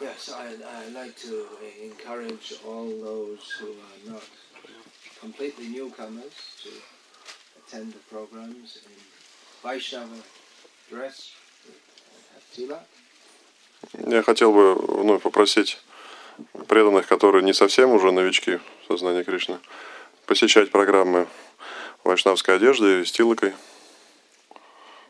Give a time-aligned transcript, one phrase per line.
[0.00, 1.46] Yes, I, I like to
[1.82, 4.22] encourage all those who are not
[5.20, 6.70] completely newcomers to
[7.58, 8.92] attend the programs in
[9.62, 10.22] Vaishnava
[10.88, 11.32] dress,
[12.34, 12.80] have tila.
[14.06, 15.78] Я хотел бы вновь попросить
[16.68, 19.58] преданных, которые не совсем уже новички в сознании Кришны,
[20.26, 21.26] посещать программы
[22.04, 23.52] вайшнавской одежде и с тилокой.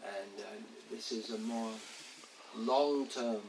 [0.02, 0.32] And
[3.16, 3.40] uh,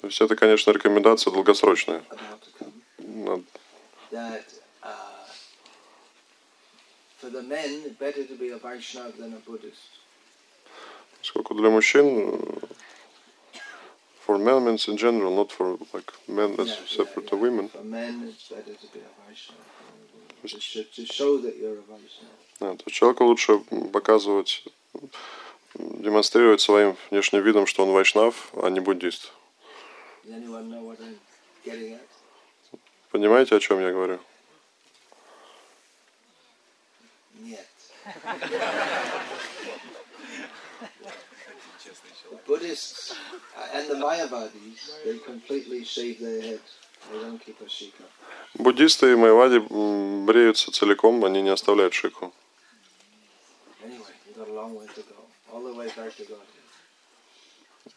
[0.00, 2.02] То есть это, конечно, рекомендация долгосрочная.
[2.10, 2.72] about to come.
[2.98, 3.44] Над-
[4.10, 4.44] That
[4.82, 5.26] uh,
[7.18, 10.00] for the men, better to be a Vaishnava than a Buddhist.
[11.20, 12.66] Поскольку для мужчин, э,
[14.26, 17.42] for men means in general, not for like men as Yeah, separate yeah, to yeah.
[17.42, 17.68] women.
[17.70, 19.62] For men, it's better to be a Vaishnava.
[20.96, 22.34] to show that you're a Vaishnava.
[22.60, 23.58] Да, то человеку лучше
[23.92, 24.64] показывать,
[25.74, 29.32] демонстрировать своим внешним видом, что он вайшнав, а не буддист.
[33.10, 34.18] Понимаете, о чем я говорю?
[37.40, 37.66] Нет.
[42.30, 43.14] the Buddhists
[43.72, 46.60] and the Mayavadis, they completely shave their head.
[47.12, 48.04] They don't keep a shika.
[48.54, 49.58] Буддисты и майвади
[50.24, 52.32] бреются целиком, они не оставляют шику.
[53.82, 54.14] Anyway,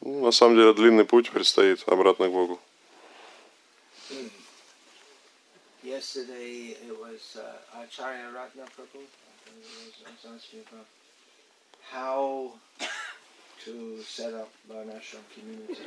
[0.01, 2.59] Ну, на самом деле длинный путь предстоит обратно к Богу.
[5.83, 10.85] Yesterday it was uh, Acharya Ratna Prabhu I think it was, I was asking about
[11.91, 12.51] how
[13.65, 15.77] to set up Varnashram communities.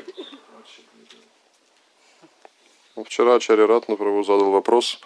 [0.53, 1.19] What should we do?
[2.97, 5.01] Ну, Вчера Ачарья Ратна Прабhu задал вопрос,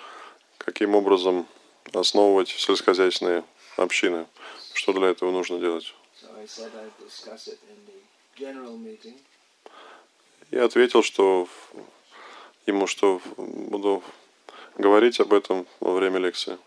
[0.59, 1.47] каким образом
[1.93, 3.45] основывать сельскохозяйственные
[3.77, 4.27] общины.
[4.73, 5.95] Что для этого нужно делать?
[10.51, 11.49] Я ответил, что
[12.67, 14.03] ему, что буду
[14.77, 16.59] говорить об этом во время лекции.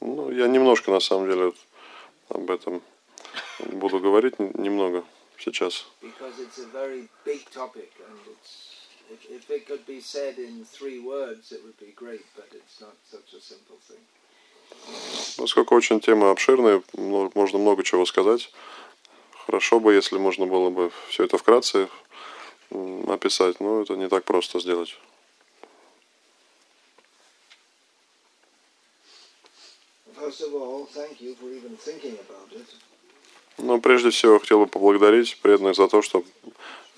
[0.00, 1.52] Ну, я немножко, на самом деле,
[2.28, 2.82] об этом
[3.58, 5.04] буду говорить, немного
[5.38, 5.86] сейчас.
[9.30, 12.96] If it could be said in three words, it would be great, but it's not
[13.08, 14.02] such a simple thing.
[15.36, 18.50] Поскольку очень тема обширная, можно много чего сказать.
[19.46, 21.88] Хорошо бы, если можно было бы все это вкратце
[23.06, 24.96] описать, но это не так просто сделать.
[33.58, 36.24] Но прежде всего хотел бы поблагодарить преданных за то, что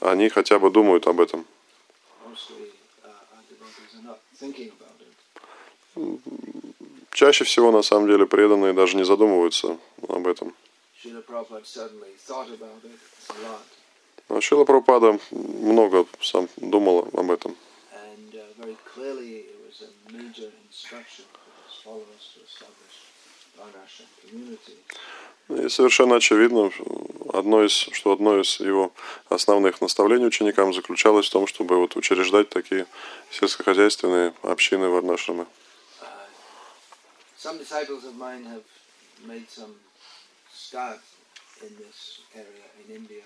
[0.00, 1.44] они хотя бы думают об этом.
[2.24, 2.72] Mostly
[5.96, 6.67] uh,
[7.18, 10.54] Чаще всего, на самом деле, преданные даже не задумываются об этом.
[14.28, 17.56] Но Шила Прабхупада много сам думал об этом.
[25.48, 25.64] Uh.
[25.64, 26.70] И совершенно очевидно,
[27.32, 28.92] одно из, что одно из его
[29.28, 32.86] основных наставлений ученикам заключалось в том, чтобы вот учреждать такие
[33.32, 35.42] сельскохозяйственные общины варнашрамы.
[35.42, 35.67] Uh,
[37.38, 38.66] some disciples of mine have
[39.26, 39.74] made some
[40.52, 41.00] start
[41.62, 43.22] in this area in India,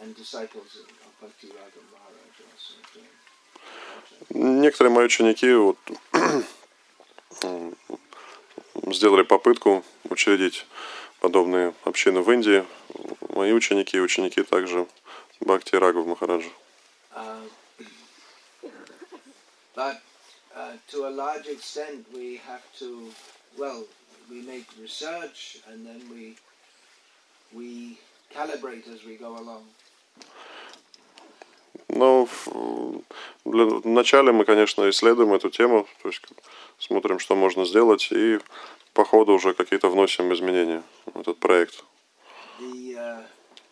[0.00, 0.86] and disciples of
[1.20, 3.14] Bhakti Raga Maharaj also doing.
[4.30, 5.78] Некоторые мои ученики вот,
[8.94, 10.66] сделали попытку учредить
[11.20, 12.64] подобные общины в Индии.
[13.34, 14.86] Мои ученики и ученики также
[15.40, 16.50] Бхакти Рагов Махараджа.
[17.14, 17.40] Uh,
[19.74, 20.02] but
[20.54, 23.10] uh, to a large extent, we have to,
[23.58, 23.84] well,
[24.30, 26.36] we make research and then we
[27.52, 27.98] we
[28.34, 29.64] calibrate as we go along.
[33.44, 36.20] Для- вначале мы, конечно, исследуем эту тему, то есть
[36.78, 38.40] смотрим, что можно сделать, и
[38.92, 41.84] по ходу уже какие-то вносим изменения в этот проект.
[42.58, 43.22] The uh,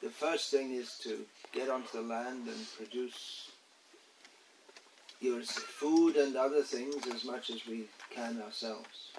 [0.03, 3.51] the first thing is to get onto the land and produce
[5.21, 9.13] your food and other things as much as we can ourselves.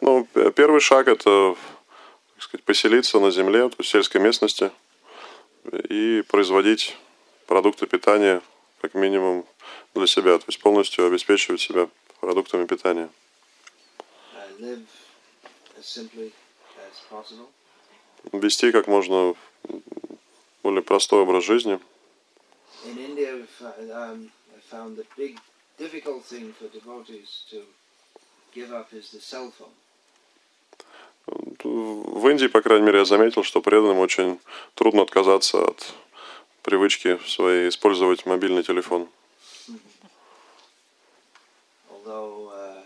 [0.00, 1.56] Ну, первый шаг– это,
[2.34, 4.70] так сказать, поселиться на земле, то есть в сельской местности,
[5.88, 6.96] и производить
[7.46, 8.40] продукты питания,
[8.80, 9.44] как минимум,
[9.94, 11.88] для себя, то есть полностью обеспечивать себя
[12.20, 13.10] продуктами питания.
[18.32, 19.34] Вести как можно
[20.62, 21.80] более простой образ жизни.
[22.86, 25.38] In India, we've, uh, um, I found the big
[25.78, 27.62] difficult thing for devotees to
[31.62, 34.40] в Индии, по крайней мере, я заметил, что преданным очень
[34.74, 35.94] трудно отказаться от
[36.62, 39.08] привычки своей использовать мобильный телефон.
[41.88, 42.80] Although uh.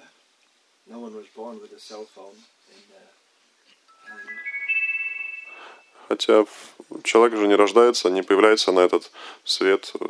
[6.09, 6.45] Хотя
[7.03, 9.11] человек же не рождается, не появляется на этот
[9.45, 10.05] свет э,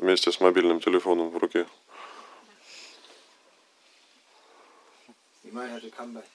[0.00, 1.66] вместе с мобильным телефоном в руке.
[5.56, 6.28] Might have to come back,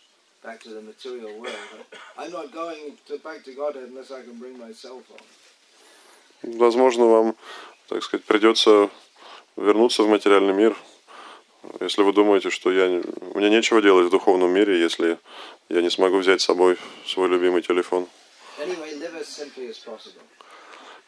[0.43, 1.69] back to the material world.
[2.17, 5.25] I'm not going to back to Godhead unless I can bring my cell phone.
[6.43, 7.35] Возможно, вам,
[7.87, 8.89] так сказать, придется
[9.55, 10.75] вернуться в материальный мир,
[11.79, 13.03] если вы думаете, что я, не-
[13.35, 15.19] мне нечего делать в духовном мире, если
[15.69, 18.07] я не смогу взять с собой свой любимый телефон.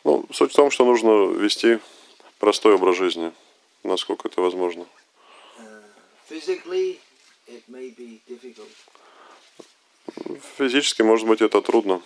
[0.04, 1.80] Ну, суть в том, что нужно вести
[2.38, 3.32] простой образ жизни,
[3.84, 4.86] насколько это возможно.
[5.58, 5.82] Uh,
[6.30, 7.00] physically,
[7.48, 8.70] it may be difficult,
[10.58, 12.02] Физически, может быть, это трудно,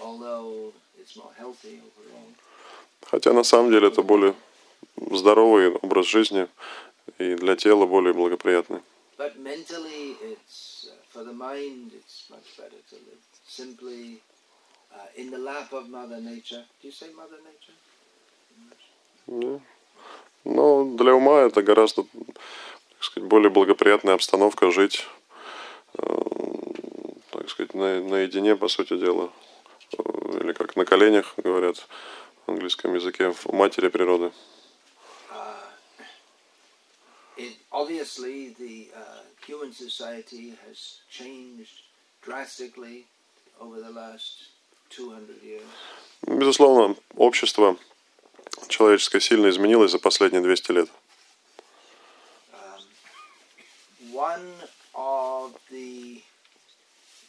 [0.00, 2.34] although it's more healthy overall.
[3.10, 4.34] хотя на самом деле это более
[5.10, 6.48] здоровый образ жизни
[7.18, 8.80] и для тела более благоприятный.
[9.18, 9.32] Uh,
[19.26, 19.60] uh.
[20.44, 22.06] Но для ума это гораздо,
[23.04, 25.06] сказать, более благоприятная обстановка жить,
[25.98, 26.06] э,
[27.30, 29.30] так сказать, на, наедине, по сути дела,
[29.96, 31.86] Э, или как на коленях, говорят
[32.46, 34.32] в английском языке, в матери природы.
[37.36, 41.84] It, obviously, the uh, human society has changed
[42.20, 43.06] drastically
[43.60, 44.50] over the last
[44.90, 45.62] 200 years.
[46.26, 47.76] Безусловно, общество
[48.66, 50.90] человеческое сильно изменилось за последние 200 лет.
[54.17, 54.51] one
[54.95, 56.21] of the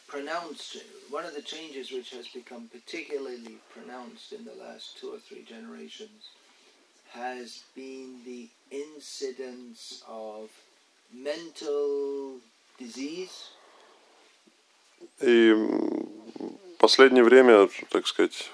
[0.07, 0.77] pronounced,
[1.11, 5.43] one of the changes which has become particularly pronounced in the last two or three
[5.43, 6.31] generations
[7.13, 10.51] has been the incidence of
[11.13, 12.41] mental
[12.79, 13.51] disease
[15.21, 16.09] И м,
[16.39, 18.51] в последнее время, так сказать,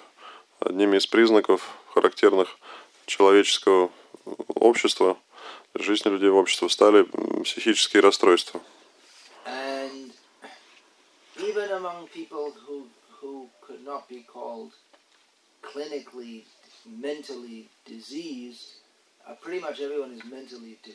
[0.61, 2.57] одними из признаков, характерных
[3.07, 3.91] человеческого
[4.55, 5.17] общества,
[5.76, 7.06] жизни людей в обществе, стали
[7.44, 8.62] психические расстройства.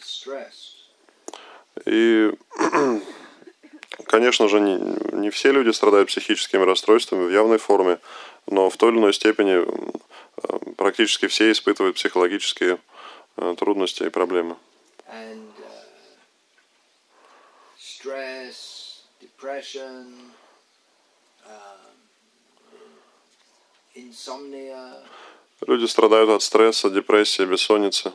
[0.09, 0.91] uh.
[1.87, 2.33] И,
[4.07, 4.79] конечно же, не,
[5.13, 7.99] не все люди страдают психическими расстройствами в явной форме,
[8.47, 12.79] но в той или иной степени э, практически все испытывают психологические
[13.37, 14.57] э, трудности и проблемы.
[15.13, 15.71] And uh,
[17.77, 19.03] stress,
[19.41, 20.33] depression,
[21.47, 21.97] um,
[23.95, 25.03] insomnia,
[25.67, 28.13] Люди страдают от стресса, депрессии, бессонницы.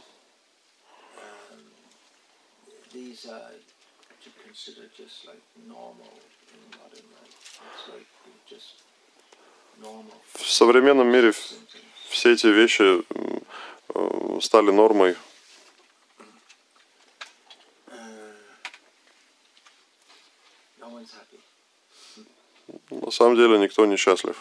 [9.82, 11.34] um, В современном мире
[12.10, 13.04] все эти вещи
[13.94, 15.16] э, стали нормой.
[17.88, 18.34] Uh,
[20.80, 21.40] no one's happy.
[22.90, 24.36] На самом деле никто не счастлив.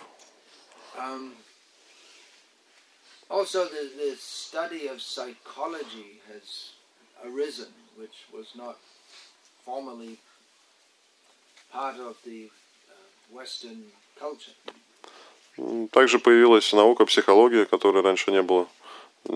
[0.97, 1.33] Um,
[3.29, 6.73] also, the, the study of psychology has
[7.25, 8.77] arisen, which was not
[9.65, 10.19] formerly
[11.73, 13.81] part of the uh, Western
[14.19, 14.55] culture.
[15.59, 18.69] М, Также появилась наука психология, которой раньше не было,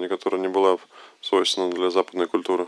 [0.09, 0.79] которая не была
[1.21, 2.67] свойственна для западной культуры.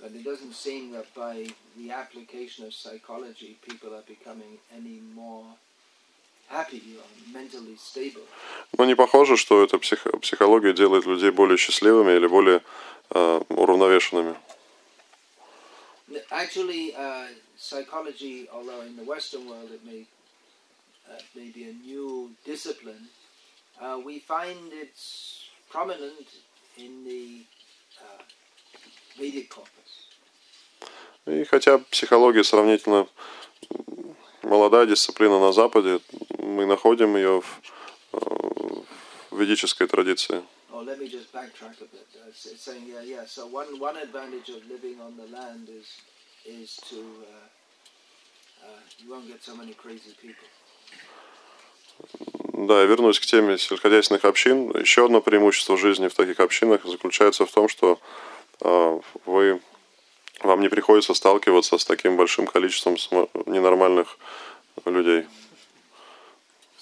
[0.00, 5.44] But it doesn't seem that by the application of psychology, people are becoming any more
[5.44, 5.56] happy or mentally stable.
[8.76, 12.62] Но не похоже, что эта псих- психология делает людей более счастливыми или более
[13.10, 14.34] э, уравновешенными.
[16.10, 17.28] N- Actually, uh,
[17.58, 20.06] psychology, although in the Western world it may,
[21.08, 23.08] uh, may be a new discipline,
[23.80, 26.26] uh, we find it's prominent
[26.78, 27.44] in the
[28.00, 28.22] uh,
[29.18, 30.06] Vedic corpus.
[31.26, 33.06] И хотя психология сравнительно
[34.48, 36.00] молодая дисциплина на Западе,
[36.38, 37.60] мы находим ее в,
[38.12, 38.18] э,
[39.30, 40.42] в ведической традиции.
[40.70, 42.06] Let me just backtrack a bit.
[42.28, 43.24] It's, it's saying, yeah, yeah.
[43.26, 45.88] So one one advantage of living on the land is
[46.46, 47.00] is to
[47.32, 47.46] uh,
[48.64, 50.48] uh, you won't get so many crazy people.
[52.54, 54.70] Да, я вернусь к теме сельскохозяйственных общин.
[54.76, 57.98] Еще одно преимущество жизни в таких общинах заключается в том, что
[58.60, 59.60] э, вы
[60.42, 62.96] вам не приходится сталкиваться с таким большим количеством
[63.46, 64.18] ненормальных
[64.84, 65.26] людей.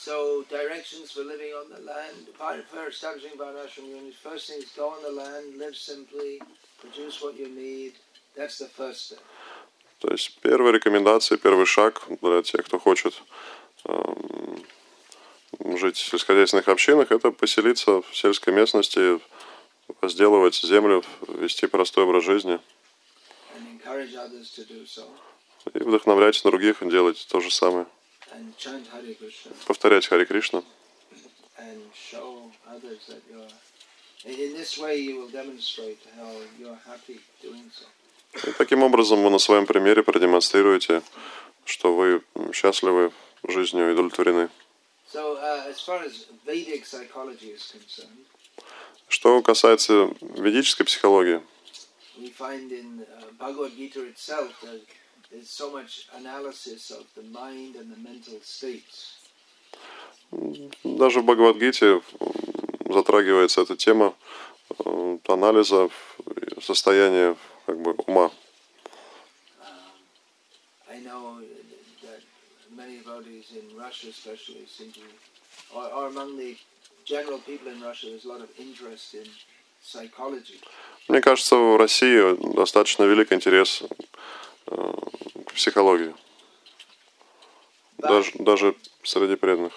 [0.06, 2.28] So directions for living on the land.
[2.38, 4.16] For establishing Varnashram units.
[4.22, 6.40] First thing is go on the land, live simply,
[6.80, 7.94] produce what you need.
[8.36, 9.18] That's the first step.
[9.98, 13.14] То есть первая рекомендация, первый шаг для тех, кто хочет
[13.86, 14.64] эм,
[15.76, 19.18] жить в сельскохозяйственных общинах, это поселиться в сельской местности,
[20.00, 22.60] возделывать землю, вести простой образ жизни
[23.56, 23.84] And encourage others to do so.
[25.74, 27.86] И вдохновлять других делать то же самое.
[29.66, 30.62] Повторять Хари Кришна.
[38.44, 41.02] И таким образом вы на своем примере продемонстрируете,
[41.64, 42.22] что вы
[42.52, 43.12] счастливы
[43.44, 44.48] жизнью и удовлетворены.
[45.14, 45.72] Uh,
[49.08, 51.40] Что касается ведической психологии,
[52.19, 54.81] we find in uh, Bhagavad Gita itself that
[55.31, 59.17] there's so much analysis of the mind and the mental states.
[60.83, 62.03] даже в Бхагавадгите м,
[62.93, 64.15] затрагивается эта тема
[64.86, 65.89] э, анализа
[66.57, 68.31] и состояния как бы ума.
[70.89, 71.41] I know
[72.03, 72.21] that
[72.75, 75.01] many devotees in Russia, especially, seem to,
[75.74, 76.55] or, or among the
[77.05, 79.54] general people in Russia, there's a lot of interest in psychology.
[81.09, 83.83] Мне кажется, в России достаточно велик интерес
[84.66, 84.93] э,
[85.47, 86.14] к психологии,
[87.99, 88.75] даже, даже
[89.05, 89.73] среди преданных.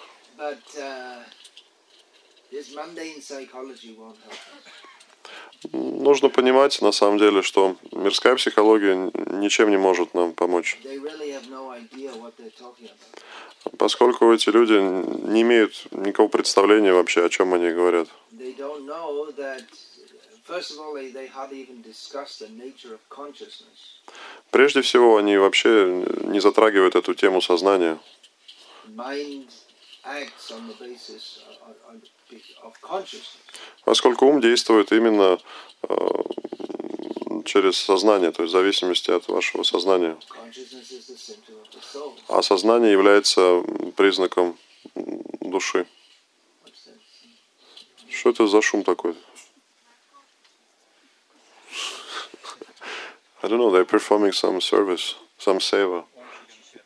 [4.10, 5.70] us.
[5.72, 10.78] Нужно понимать, на самом деле, что мирская психология ничем не может нам помочь,
[13.78, 18.08] поскольку эти люди не имеют никакого представления вообще, о чем они говорят.
[24.50, 27.98] Прежде всего, они вообще не затрагивают эту тему сознания.
[33.84, 35.38] Поскольку ум действует именно
[35.82, 36.08] э,
[37.44, 40.16] через сознание, то есть в зависимости от вашего сознания.
[42.28, 43.62] А сознание является
[43.96, 44.58] признаком
[45.40, 45.86] души.
[48.08, 49.14] Что это за шум такой?
[53.42, 56.04] I don't know, they're performing some service, some seva.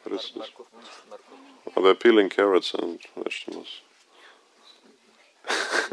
[0.04, 0.50] What is this?
[1.76, 3.80] Oh, they're peeling carrots and vegetables.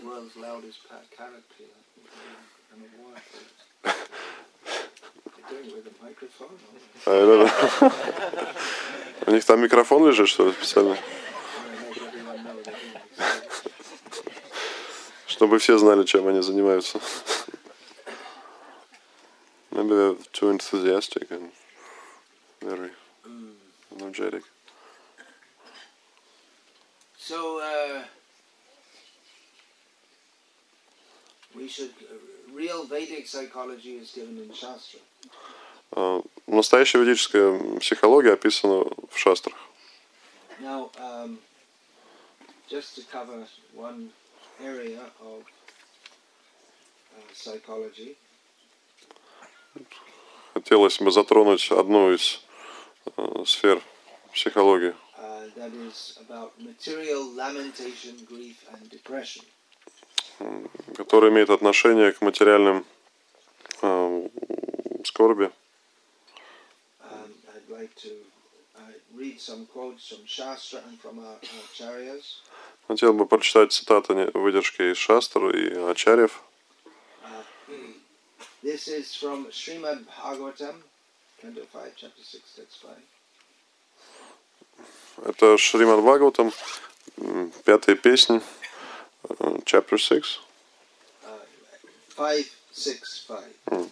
[0.03, 0.79] World's loudest
[1.17, 1.81] carrot peeler.
[7.07, 7.91] I don't know.
[9.27, 10.97] У них там микрофон лежит, что ли, специально?
[15.27, 16.99] Чтобы все знали, чем они занимаются.
[19.80, 21.50] Maybe they're too enthusiastic and
[22.62, 22.90] very
[24.00, 24.42] energetic.
[27.18, 28.02] So, uh,
[31.54, 31.90] we should.
[32.00, 32.14] Uh,
[32.54, 35.00] real Vedic psychology is given in Shastra.
[35.92, 39.56] А, Настоящая ведическая психология описана в шастрах.
[40.60, 41.38] Now, um,
[42.68, 44.10] just to cover one
[44.62, 45.42] area of
[47.12, 48.16] uh, psychology,
[50.53, 52.41] Хотелось бы затронуть одну из
[53.17, 53.81] э, сфер
[54.33, 54.93] психологии,
[60.39, 62.85] uh, которая имеет отношение к материальным
[63.81, 64.29] э,
[65.05, 65.49] скорби.
[66.99, 67.27] Um, uh.
[72.87, 76.43] Хотел бы прочитать цитаты, выдержки из шастр и ачарьев.
[78.40, 80.74] Uh, this is from Srimad Bhagavatam,
[81.40, 82.92] Canto 5, Chapter 6, Text 5.
[85.26, 86.52] Это Шримад Бхагаватам,
[87.18, 88.40] м, пятая песнь,
[89.28, 90.40] э, chapter 6.
[91.24, 91.38] Uh,
[92.16, 93.90] 5, 6, 5.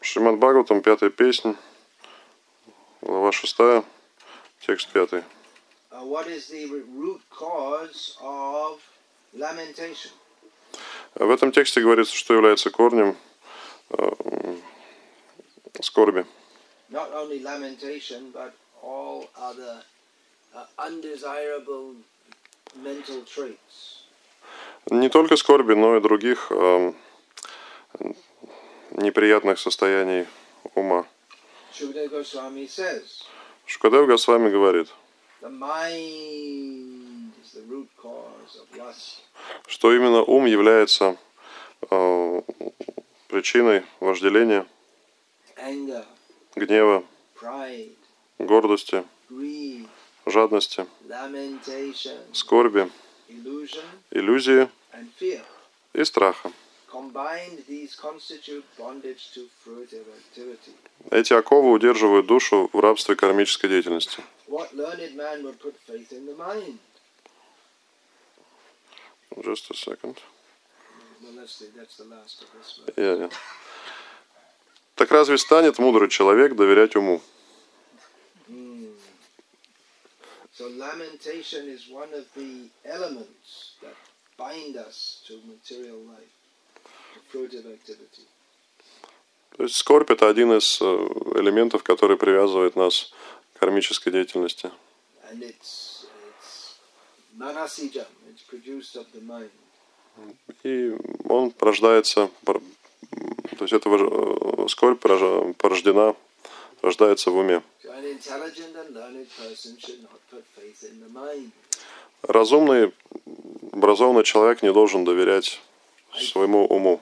[0.00, 1.56] Шримад Бхагаватам, пятая песнь,
[3.02, 3.84] глава шестая,
[4.66, 5.22] текст пятый.
[5.92, 8.80] Uh, what is the r- root cause of
[9.34, 10.10] lamentation?
[11.19, 13.17] В этом тексте говорится, что является корнем
[13.89, 14.55] э,
[15.81, 16.27] скорби.
[19.39, 19.83] Other
[20.53, 20.63] uh.
[24.91, 26.93] Не только скорби, но и других э,
[28.91, 30.27] неприятных состояний
[30.75, 31.07] ума.
[33.65, 34.87] Шукадев Госвами говорит,
[35.41, 37.06] the mind
[39.67, 41.17] что именно ум является
[41.89, 42.41] э,
[43.27, 44.65] причиной вожделения.
[46.55, 47.03] гнева,
[48.39, 49.03] гордости,
[50.25, 50.85] жадности,
[52.33, 52.89] скорби,
[54.11, 54.69] иллюзии
[55.93, 56.51] и страха.
[61.11, 64.23] Эти оковы удерживают душу в рабстве кармической деятельности.
[64.47, 66.79] What learned man would put faith in the mind?
[69.43, 70.17] Just a second.
[72.95, 73.29] Я- я.
[74.95, 77.21] Так разве станет мудрый человек доверять уму?
[78.47, 78.97] Hmm.
[80.57, 83.93] So lamentation is one of the elements that
[84.37, 86.33] bind us to material life,
[87.13, 88.25] to fruitive activity.
[89.55, 93.11] То есть скорбь это один из э, элементов, который привязывает нас
[93.53, 94.71] к кармической деятельности.
[95.29, 97.26] And it's manasijam, it's produced of the mind.
[100.63, 100.95] И
[101.29, 102.61] он порождается, пор-
[103.57, 106.15] то есть эта скорбь порож- порождена,
[106.81, 107.61] рождается в уме.
[112.23, 112.91] Разумный,
[113.71, 115.61] образованный человек не должен доверять
[116.31, 116.99] своему уму.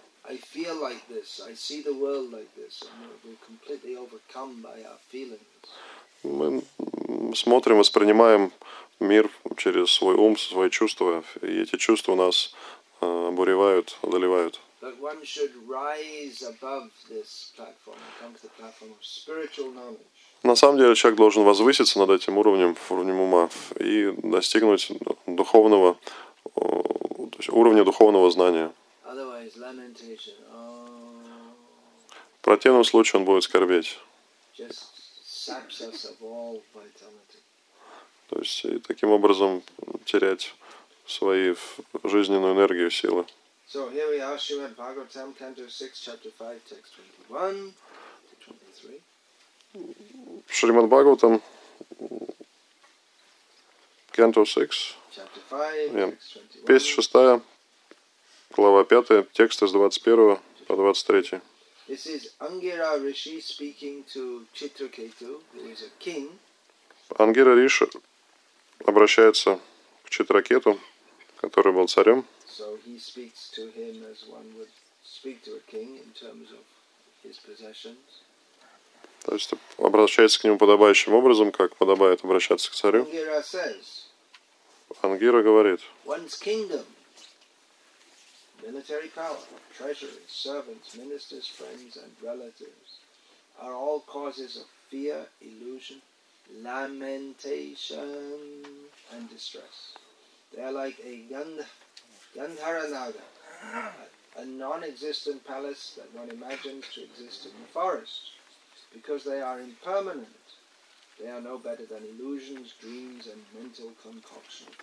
[6.26, 6.64] Мы
[7.36, 8.52] смотрим, воспринимаем
[9.00, 12.54] мир через свой ум, свои чувства, и эти чувства нас
[13.02, 14.60] э, обуревают, одолевают.
[20.44, 24.92] На самом деле человек должен возвыситься над этим уровнем, уровнем ума, и достигнуть
[25.26, 25.98] духовного,
[26.54, 28.72] то есть уровня духовного знания.
[29.04, 29.16] Oh,
[32.42, 33.98] В противном случае он будет скорбеть.
[38.28, 39.64] То есть и таким образом
[40.06, 40.54] терять
[41.06, 41.56] свои
[42.04, 43.26] жизненную энергию, силы.
[43.68, 46.94] So here we are, Srimad Bhagavatam, Canto 6, Chapter 5, Text
[47.28, 47.74] 21
[48.30, 49.02] to 23.
[50.48, 51.42] Шримад Бхагаватам,
[54.12, 56.12] Canto 6, Chapter 5, Yeah.
[56.12, 56.66] Text 21.
[56.66, 57.42] песня 6,
[58.52, 61.42] глава 5, текст с 21 по 23.
[61.88, 66.30] This is Angira Rishi speaking to Chitraketu, who is a king,
[67.10, 67.88] Ангира Риша
[68.86, 69.60] обращается
[70.04, 70.80] к Читракету,
[71.40, 72.26] который был царем.
[72.48, 74.72] so he speaks to him as one would
[75.04, 76.64] speak to a king in terms of
[77.24, 78.24] his possessions.
[79.24, 83.08] То есть обращается к нему подобающим образом, как подобает обращаться к царю.
[85.02, 86.86] Ангира говорит, one's kingdom,
[88.66, 89.38] military power,
[89.76, 93.00] treasury, servants, ministers, friends, and relatives
[93.62, 96.02] are all causes of fear, illusion,
[96.62, 98.00] lamentation,
[99.14, 99.94] and distress.
[100.56, 101.66] They are like a Gandh-
[102.36, 103.22] Gandharanaga,
[104.38, 108.32] a- non existent palace that one imagines to exist in the forest.
[108.94, 110.28] Because they are impermanent,
[111.20, 114.74] they are no better than illusions, dreams, and mental concoctions.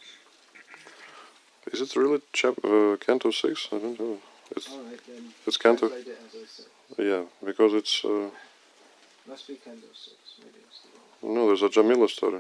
[1.72, 3.68] Is it really chap uh, Canto 6?
[3.72, 4.18] I don't know.
[4.56, 5.90] It's, All right, then it's Canto.
[5.90, 7.10] translate it as I say.
[7.10, 8.06] Yeah, because it's...
[8.06, 8.30] Uh,
[9.28, 10.16] Must be Canto 6.
[10.40, 11.36] Maybe it's the wrong.
[11.36, 12.40] no, there's a Jamila story.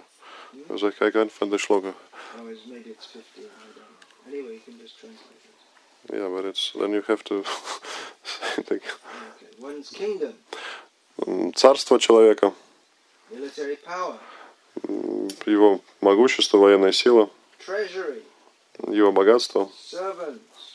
[0.55, 1.93] Because I, I can't find the shloka.
[2.39, 3.43] Oh, it's, maybe it's 15.
[3.43, 4.39] I don't know.
[4.39, 5.41] Anyway, you can just translate
[6.09, 6.15] it.
[6.15, 6.71] Yeah, but it's...
[6.71, 7.43] Then you have to...
[8.63, 8.83] think.
[8.83, 9.51] Okay.
[9.59, 10.33] One's kingdom,
[11.25, 12.53] М, Царство человека,
[13.31, 14.17] military power,
[14.87, 18.21] м, его могущество, военная сила, treasury,
[18.88, 19.70] Его богатство,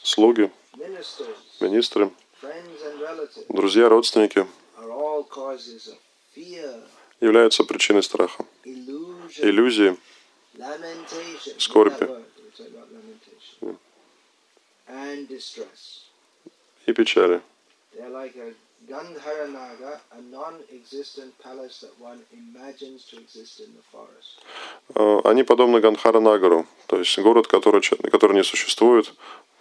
[0.04, 0.52] слуги,
[1.60, 2.12] министры,
[3.50, 4.48] друзья, родственники
[7.20, 9.98] являются причиной страха, иллюзии,
[11.58, 12.08] Скорби.
[16.86, 17.42] и печали.
[18.86, 24.40] They're like a Gandharanaga, a non-existent palace that one imagines to exist in the forest.
[24.96, 29.14] Э, Они подобны Ганхара Нагару, то есть город, который, который не существует,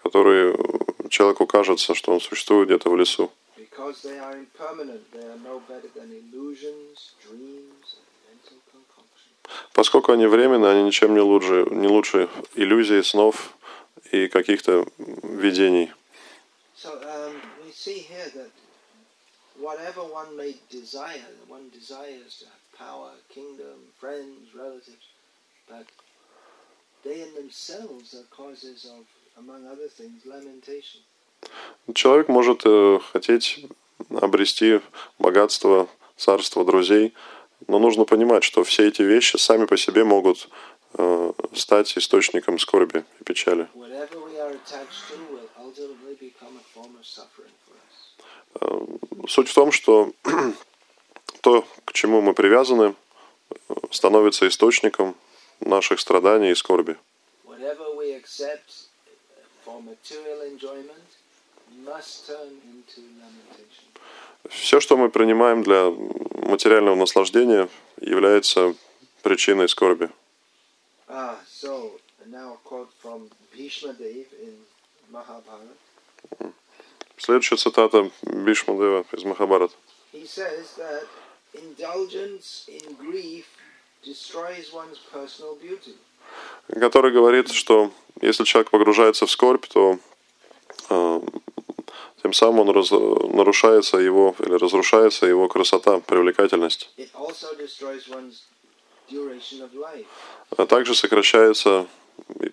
[0.03, 3.31] который э, человеку кажется, что он существует где-то в лесу.
[3.57, 9.73] Because they are impermanent, they are no better than illusions, dreams, and mental concoctions.
[9.73, 13.55] Поскольку они временны, они ничем не лучше, не лучше иллюзий, снов
[14.13, 14.87] и каких-то
[15.23, 15.91] видений.
[16.77, 18.51] So um, we see here that
[19.69, 25.07] whatever one may desire, one desires to have power, kingdom, friends, relatives,
[25.73, 25.87] but
[27.05, 29.03] they in themselves are causes of,
[29.43, 31.01] among other things, lamentation.
[31.95, 33.67] Человек может э, хотеть
[34.11, 34.81] обрести
[35.19, 37.13] богатство, царство, друзей,
[37.67, 40.49] но нужно понимать, что все эти вещи сами по себе могут
[40.99, 43.69] э, стать источником скорби и печали.
[43.75, 47.53] Whatever we are attached to will ultimately become a form of suffering.
[47.66, 47.66] Э,
[49.29, 50.13] Суть в том, что
[51.41, 52.95] то, к чему мы привязаны,
[53.51, 55.15] э, становится источником
[55.61, 56.97] наших страданий и скорби.
[64.49, 65.91] Все, что мы принимаем для
[66.49, 67.69] материального наслаждения,
[68.01, 68.75] является
[69.23, 70.09] причиной скорби.
[71.09, 71.93] Ah, so
[72.27, 74.55] now a quote from Bhishma Dev in
[75.13, 75.75] Mahabharata.
[77.19, 79.75] Следующая цитата Бишмадева из Махабарата.
[86.69, 89.99] Который говорит, что если человек погружается в скорбь, то
[90.91, 91.21] э,
[92.23, 96.91] тем самым он раз- нарушается его или разрушается его красота, привлекательность.
[100.57, 101.87] А также сокращается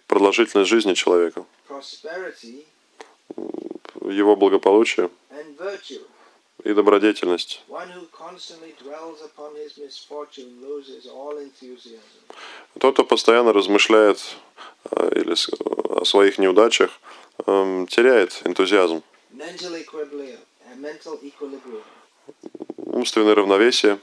[0.08, 1.46] продолжительность жизни человека,
[4.10, 5.10] его благополучие
[6.64, 7.64] и добродетельность.
[12.80, 14.20] Тот, кто постоянно размышляет
[14.92, 15.36] э, или
[16.00, 16.92] о своих неудачах,
[17.46, 19.04] эм, теряет энтузиазм,
[19.36, 21.84] uh,
[22.78, 24.00] умственное равновесие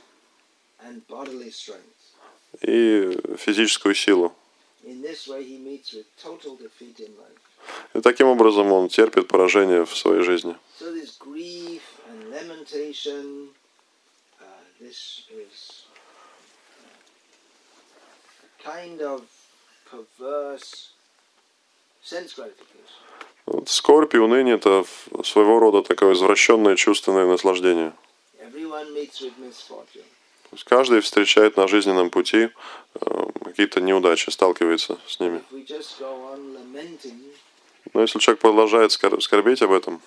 [2.60, 4.34] и физическую силу.
[4.82, 7.49] In this way, he meets with total defeat in life.
[7.94, 10.56] И таким образом он терпит поражение в своей жизни.
[10.80, 10.86] Uh,
[20.20, 20.60] uh.
[23.46, 24.84] Вот Скорбь и уныние– это
[25.24, 27.92] своего рода такое извращенное чувственное наслаждение.
[30.50, 32.50] То есть каждый встречает на жизненном пути
[32.94, 35.42] э, какие-то неудачи, сталкивается с ними.
[37.92, 40.00] Но если человек продолжает скор- скорбеть об этом,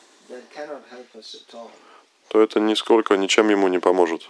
[2.30, 4.30] то это нисколько ничем ему не поможет.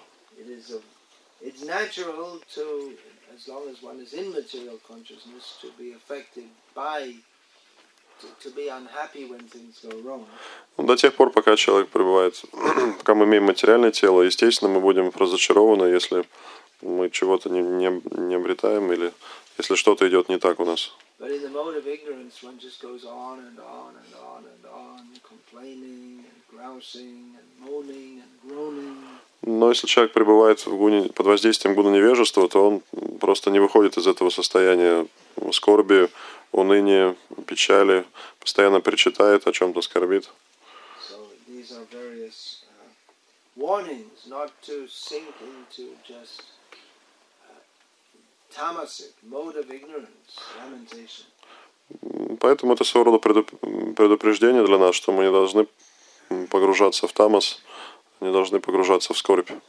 [10.77, 12.41] Ну, До тех пор, пока человек пребывает,
[12.97, 16.25] пока мы имеем материальное тело, естественно, мы будем разочарованы, если
[16.81, 19.11] мы чего-то не, не, не обретаем или
[19.57, 20.93] если что-то идет не так у нас.
[21.23, 24.63] But in the mode of ignorance, one just goes on and on and on and
[24.85, 28.97] on, complaining and grousing and moaning and groaning.
[29.43, 32.81] Но если человек пребывает в гуне, под воздействием гуна невежества, то он
[33.21, 35.07] просто не выходит из этого состояния
[35.53, 36.09] скорби,
[36.51, 37.15] уныния,
[37.47, 38.03] печали,
[38.41, 40.29] постоянно причитает, о чем-то скорбит.
[41.07, 41.15] So
[41.47, 42.89] these are various uh,
[43.55, 46.43] warnings not to sink into just
[47.47, 47.53] uh,
[48.42, 48.42] tamasic, mode of ignorance, lamentation.
[52.39, 55.67] Поэтому это своего рода предуп- предупреждение для нас, что мы не должны
[56.49, 57.61] погружаться в тамас,
[58.21, 59.51] не должны погружаться в скорбь.
[59.51, 59.61] Uh.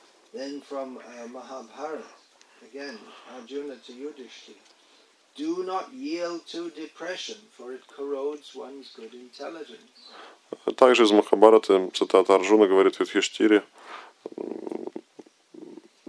[10.76, 13.62] Также из Махабараты цитата Арджуна говорит Юдхиштире,
[14.36, 14.86] м,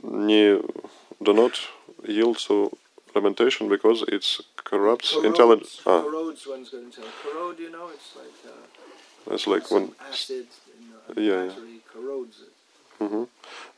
[0.03, 0.61] не
[1.19, 1.53] do not
[2.07, 2.71] yield to
[3.13, 4.25] lamentation because it
[4.63, 5.81] corrupts intelligence.
[5.83, 7.15] Corrodes, Ah, corrodes one's good intelligence.
[7.23, 11.79] Corrode, you know, it's like uh, it's like when acid in a Yeah, yeah.
[11.93, 12.51] corrodes it.
[12.99, 13.27] Мгм.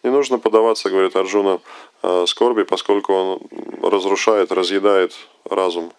[0.04, 1.60] Не нужно поддаваться, говорит Арджуна,
[2.04, 3.42] э, скорби, поскольку он
[3.82, 5.14] разрушает, разъедает
[5.46, 5.92] разум.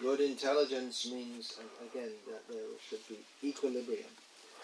[0.00, 4.10] Good intelligence means, uh, again, that there should be equilibrium.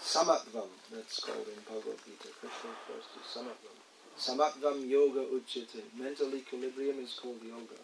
[0.02, 2.28] Samatvam, that's called in Bhagavad Gita.
[2.40, 3.76] Krishna refers to samatvam.
[4.18, 5.83] Samatvam yoga uchite.
[5.96, 7.76] Mental equilibrium is called yoga.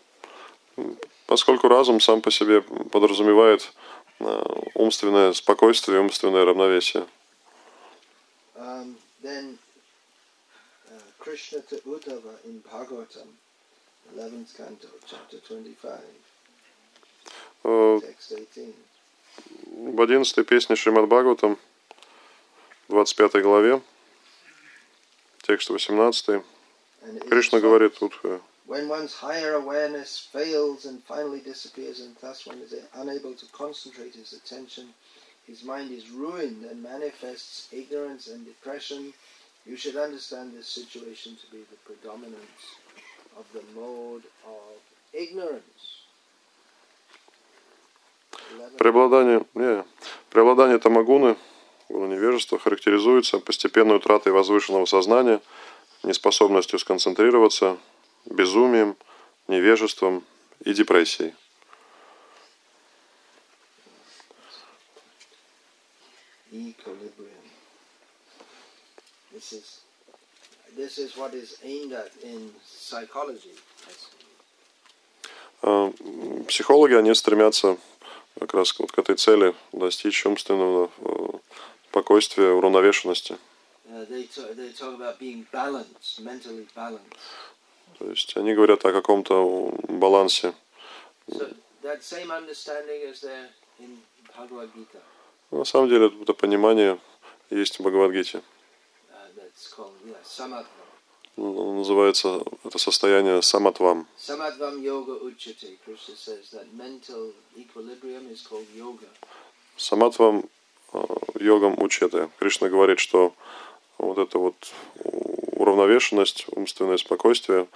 [1.26, 3.72] Поскольку разум сам по себе подразумевает
[4.18, 4.42] э,
[4.74, 7.06] умственное спокойствие, умственное равновесие.
[8.56, 9.58] Um, then
[10.88, 13.28] uh, Krishna to Uddhava in Bhagavatam,
[14.16, 16.00] 11th canto, chapter 25,
[17.64, 18.74] Э, text 18.
[19.66, 21.58] В 11 песне Шримад Бхагаватам,
[22.88, 23.80] 25 главе,
[25.46, 26.42] текст 18,
[27.06, 32.00] And it is Кришна говорит тут, э, When one's higher awareness fails and finally disappears,
[32.00, 34.94] and thus one is unable to concentrate his attention,
[35.46, 39.12] his mind is ruined and manifests ignorance and depression.
[39.66, 42.62] You should understand this situation to be the predominance
[43.36, 44.80] of the mode of
[45.12, 46.00] ignorance.
[48.50, 48.78] Eleven.
[48.78, 49.84] преобладание, не,
[50.30, 51.36] преобладание тамагуны,
[51.94, 55.40] гуна невежества, характеризуется постепенной утратой возвышенного сознания,
[56.02, 57.78] неспособностью сконцентрироваться,
[58.26, 58.96] безумием,
[59.48, 60.24] невежеством
[60.64, 61.34] и депрессией.
[66.50, 67.44] equilibrium.
[69.32, 69.80] This is
[70.76, 73.54] this is what is aimed at in psychology.
[75.62, 75.92] А,
[76.46, 77.76] Психологи, они стремятся
[78.38, 81.38] как раз вот к этой цели достичь умственного э,
[81.94, 83.38] спокойствия, уравновешенности.
[83.86, 84.04] Uh.
[87.98, 90.54] То есть они говорят о каком-то балансе.
[95.50, 96.98] На самом деле это понимание
[97.50, 98.42] есть в Бхагавадгите.
[100.36, 100.64] Uh.
[101.36, 104.06] Ну, Называется это состояние саматвам.
[104.18, 105.78] Samatvam yoga uchate.
[105.84, 109.08] Krishna says that mental equilibrium is called yoga.
[109.76, 110.44] Саматвам
[110.94, 110.98] э,
[111.40, 112.30] йогам учеты.
[112.38, 113.34] Кришна говорит, что
[113.98, 114.72] вот эта вот
[115.52, 117.66] уравновешенность, умственное спокойствие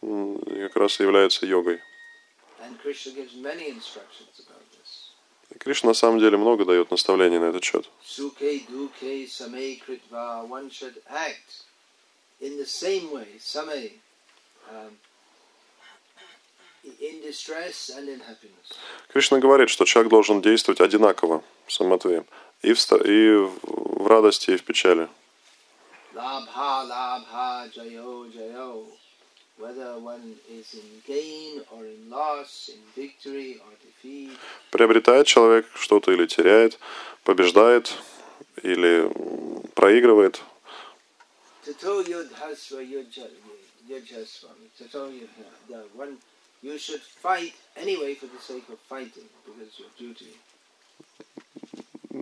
[0.00, 1.80] как раз и является йогой.
[5.54, 7.88] И Кришна на самом деле много дает наставлений на этот счет.
[14.68, 14.96] Um.
[19.08, 22.24] Кришна говорит, что человек должен действовать одинаково в самотве.
[22.66, 23.30] И в, и
[23.62, 25.08] в радости, и в печали.
[34.72, 36.80] Приобретает человек что-то или теряет,
[37.22, 37.94] побеждает
[38.64, 39.08] или
[39.74, 40.42] проигрывает.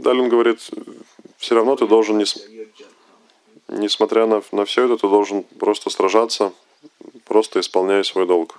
[0.03, 0.59] Далее он говорит,
[1.39, 2.19] все равно ты должен,
[3.69, 6.53] несмотря на, на все это, ты должен просто сражаться,
[7.25, 8.59] просто исполняя свой долг.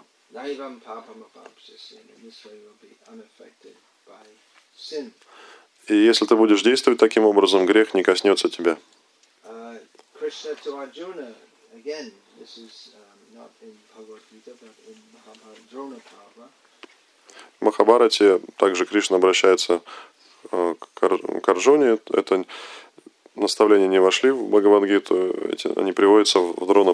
[5.87, 8.77] И если ты будешь действовать таким образом, грех не коснется тебя.
[9.43, 9.79] Um.
[17.59, 19.81] В Махабарате также Кришна обращается
[20.51, 21.99] э, к Ар- к Арджуне.
[22.11, 22.45] Это
[23.35, 25.15] наставления не вошли в Бхагавадгиту,
[25.49, 26.93] эти, они приводятся в Дрона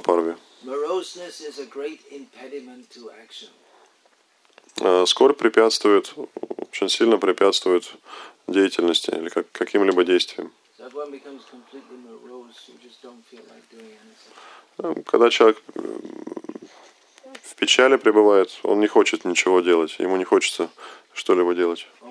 [3.09, 3.49] action.
[4.81, 6.13] Э, Скорбь препятствует,
[6.71, 7.93] очень сильно препятствует
[8.47, 10.51] деятельности или как, каким-либо действиям.
[14.77, 15.61] Э, Когда человек
[17.43, 20.69] в печали пребывает, он не хочет ничего делать, ему не хочется
[21.13, 21.85] что-либо делать.
[22.01, 22.09] Oh,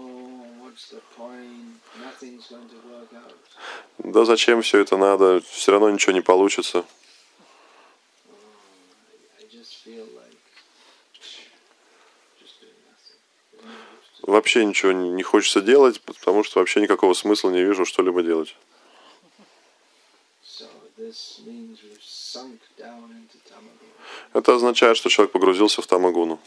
[0.63, 1.81] what's the point?
[1.99, 3.35] Nothing's going to work out.
[4.05, 6.85] Да зачем все это надо, все равно ничего не получится.
[14.23, 18.57] Вообще ничего не хочется делать, потому что вообще никакого смысла не вижу что-либо делать.
[24.33, 26.41] Это означает, что человек погрузился в тамагуну.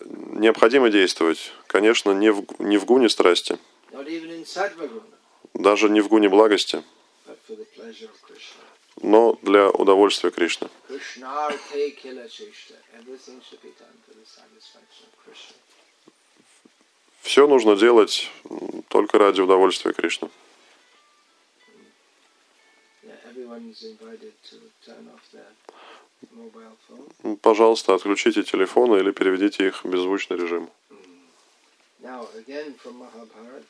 [0.00, 1.52] Необходимо действовать.
[1.66, 3.58] Конечно, не в, не в гуне страсти,
[5.54, 6.82] даже не в гуне благости,
[9.00, 10.68] но для удовольствия Кришны.
[17.20, 18.30] Все нужно делать
[18.88, 20.30] только ради удовольствия Кришны.
[27.40, 30.70] Пожалуйста, отключите телефоны или переведите их в беззвучный режим.
[32.02, 33.64] Now, again from Mahabharata,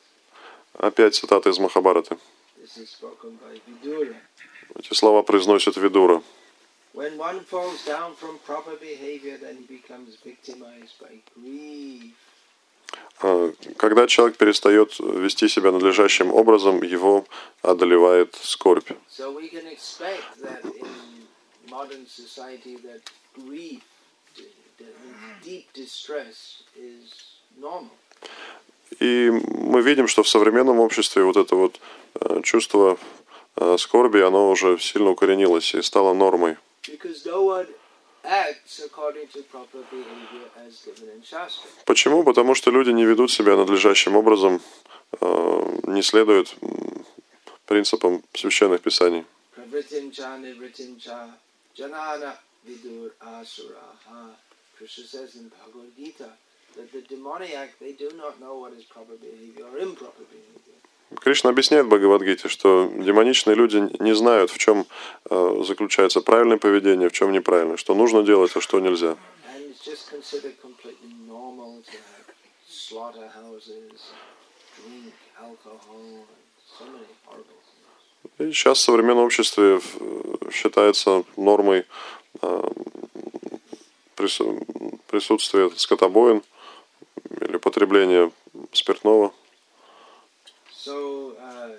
[0.73, 2.17] Опять цитата из Махабараты.
[4.75, 6.21] Эти слова произносит Видура.
[13.21, 17.25] А, Когда человек перестает вести себя надлежащим образом, его
[17.61, 18.91] одолевает скорбь.
[28.99, 31.79] И мы видим, что в современном обществе вот это вот
[32.19, 32.97] э, чувство
[33.55, 36.57] э, скорби, оно уже сильно укоренилось и стало нормой.
[41.85, 42.23] Почему?
[42.23, 44.61] Потому что люди не ведут себя надлежащим образом,
[45.21, 46.55] э, не следуют
[47.65, 49.25] принципам священных писаний.
[54.83, 56.29] Krishna says in Bhagavad Gita
[61.21, 64.85] Кришна объясняет в Бхагавадгите, что демоничные люди не знают, в чем
[65.29, 69.15] э, заключается правильное поведение, в чем неправильное, что нужно делать, а что нельзя.
[78.39, 81.85] И сейчас в современном обществе э, считается нормой
[82.41, 82.69] э,
[84.15, 86.41] прису- присутствие скотобоин
[87.41, 88.31] или потребление
[88.71, 89.33] спиртного.
[90.85, 91.75] So uh,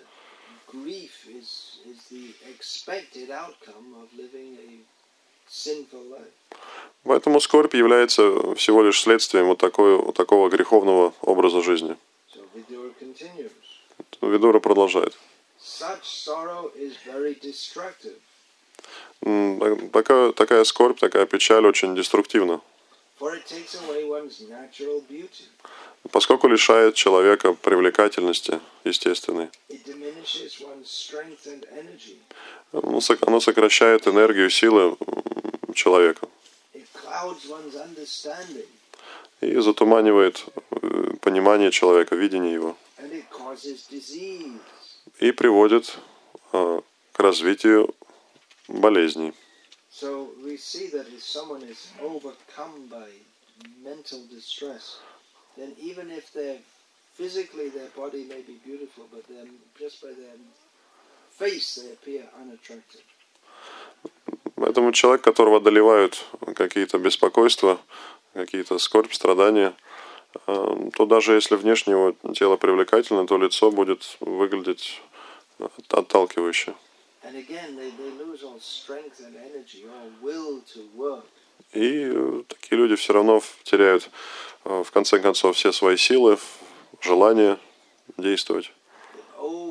[0.66, 4.80] grief is is the expected outcome of living a
[5.48, 6.32] sinful life.
[7.04, 11.96] Поэтому скорбь является всего лишь следствием вот, такой, вот такого греховного образа жизни.
[12.34, 13.52] So Vidura continues.
[14.22, 15.14] Видура продолжает.
[15.60, 18.20] Such sorrow is very destructive,
[19.92, 22.60] Такая, такая скорбь, такая печаль очень деструктивна,
[26.11, 29.48] поскольку лишает человека привлекательности естественной.
[32.72, 34.96] Оно сок- оно сокращает энергию, силы
[35.74, 36.27] человека.
[39.40, 42.77] И затуманивает э, понимание человека, видение его,
[45.20, 45.98] и приводит
[46.53, 46.81] э,
[47.12, 47.94] к развитию
[48.68, 49.33] болезней.
[50.00, 53.09] So we see that if someone is overcome by
[53.80, 54.98] mental distress,
[55.57, 56.59] then even if they're
[57.14, 59.46] physically their body may be beautiful, but then
[59.78, 60.37] just by their
[61.38, 63.04] face they appear unattractive.
[64.57, 66.24] Поэтому человек, которого одолевают
[66.57, 67.80] какие-то беспокойства,
[68.33, 69.76] какие-то скорбь, страдания,
[70.46, 75.00] э, то даже если внешне его тело привлекательно, то лицо будет выглядеть
[75.61, 76.74] от- отталкивающе.
[81.72, 84.10] И такие люди все равно теряют,
[84.64, 86.38] э, в конце концов, все свои силы,
[87.00, 87.58] желание
[88.16, 88.70] действовать.
[89.37, 89.64] Uh.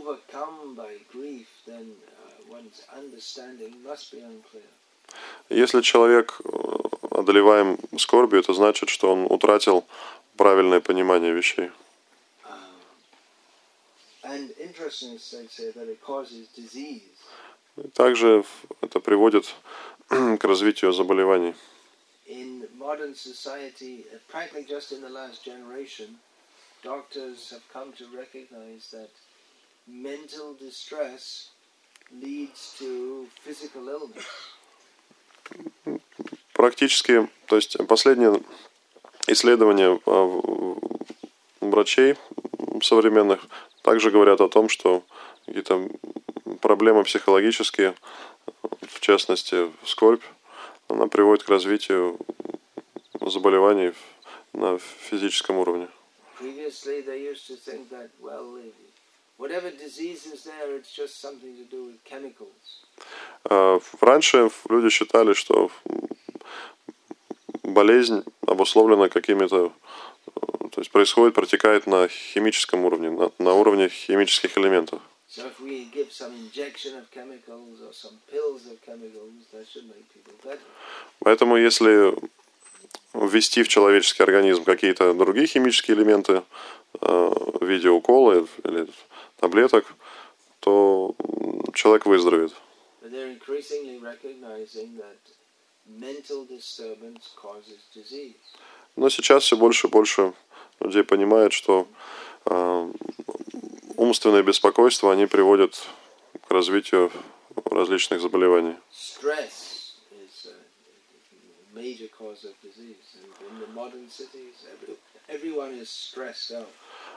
[5.49, 6.49] Если человек э,
[7.11, 9.85] одолеваем скорбью, это значит, что он утратил
[10.37, 11.69] правильное понимание вещей.
[12.45, 14.11] Um, and interesting they say that it causes disease.
[14.11, 14.12] И
[17.93, 18.43] Также
[18.81, 19.55] это приводит
[20.09, 21.53] к развитию заболеваний.
[22.27, 26.15] in modern society, uh, practically just in the last generation,
[26.83, 29.09] doctors have come to recognize that
[29.88, 31.49] mental distress
[32.12, 34.25] leads to physical illness.
[36.53, 38.41] Практически, то есть последние
[39.27, 40.77] исследования а,
[41.59, 42.15] врачей
[42.81, 43.45] современных
[43.83, 45.03] также говорят о том, что
[45.45, 45.87] какие-то
[46.61, 47.93] проблемы психологические,
[48.81, 50.23] в частности скорбь,
[50.87, 52.17] она приводит к развитию
[53.21, 53.93] заболеваний
[54.53, 55.87] на физическом уровне.
[63.45, 65.69] А Раньше люди считали, что
[67.63, 69.73] болезнь обусловлена какими-то,
[70.71, 75.01] то есть происходит, протекает на химическом уровне, на, на уровне химических элементов.
[75.27, 79.87] So if we give some injection of chemicals or some pills of chemicals, that should
[79.87, 80.61] make people better.
[81.19, 82.13] Поэтому если
[83.13, 86.43] ввести в человеческий организм какие-то другие химические элементы
[87.01, 88.87] э, в виде укола или
[89.39, 89.85] таблеток,
[90.59, 91.15] то
[91.73, 92.53] человек выздоровеет.
[98.95, 100.34] Но сейчас все больше и больше
[100.79, 101.88] людей понимают, что
[102.45, 102.91] э,
[103.97, 105.88] умственные беспокойства, они приводят
[106.47, 107.12] к развитию
[107.65, 108.75] различных заболеваний.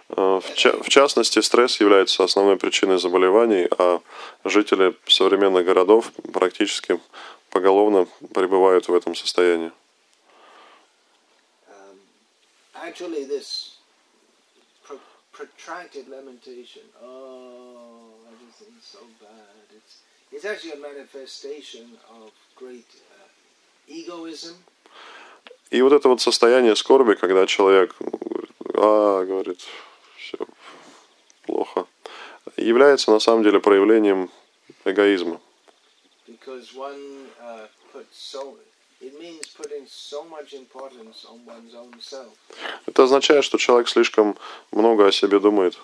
[0.09, 4.01] Э, В, ча- в частности, стресс является основной причиной заболеваний, а
[4.45, 7.01] жители современных городов практически
[7.51, 9.73] поголовно пребывают в этом состоянии.
[11.69, 13.77] Um, actually, this
[14.85, 15.01] pro-
[15.33, 21.87] protracted lamentation, oh, everything's so bad, it's, it's actually a manifestation
[22.21, 23.29] of great uh,
[23.89, 24.57] egoism
[25.71, 29.67] И вот это вот состояние скорби, когда человек говорит, а, говорит,
[30.17, 30.39] все
[31.43, 31.87] плохо,
[32.57, 34.31] является на самом деле проявлением
[34.85, 35.41] эгоизма.
[36.27, 38.55] because one uh, puts so,
[39.01, 42.37] it means putting so much importance on one's own self.
[42.87, 44.37] Это означает, что человек слишком
[44.73, 45.77] много о себе думает.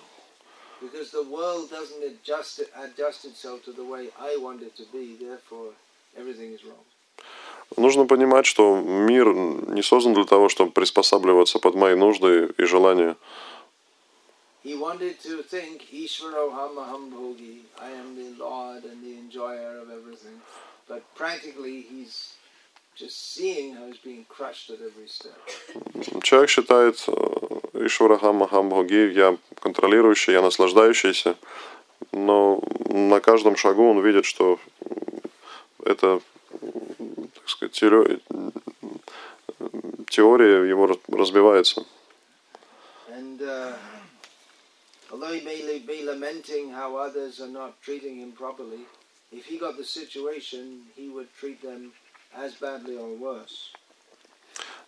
[0.81, 4.85] Because the world doesn't adjust, it, adjust itself to the way I want it to
[4.93, 5.73] be, therefore
[6.17, 6.85] everything is wrong.
[7.77, 13.17] Нужно понимать, что мир не создан для того, чтобы приспосабливаться под мои нужды и желания.
[14.65, 19.91] He wanted to think, Ishvaro Hamaham Bhogi, I am the Lord and the enjoyer of
[19.91, 20.41] everything.
[20.87, 22.35] But practically he's
[26.23, 26.97] Человек считает
[27.75, 31.37] Ишварахам Махамбхоги, я контролирующий, я наслаждающийся,
[32.13, 34.59] но на каждом шагу он видит, что
[35.85, 36.21] это,
[37.35, 37.75] так сказать,
[40.09, 41.85] теория его раз- разбивается.
[43.09, 43.75] And uh,
[45.11, 48.87] although he may li- be lamenting how others are not treating him properly,
[49.33, 51.93] if he got the situation, he would treat them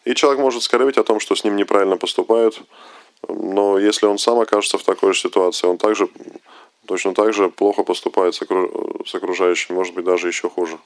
[0.05, 2.61] И человек может скорбить о том, что с ним неправильно поступают,
[3.29, 6.09] но если он сам окажется в такой же ситуации, он также
[6.87, 10.79] точно так же плохо поступает с, окру- с окружающими, может быть, даже еще хуже.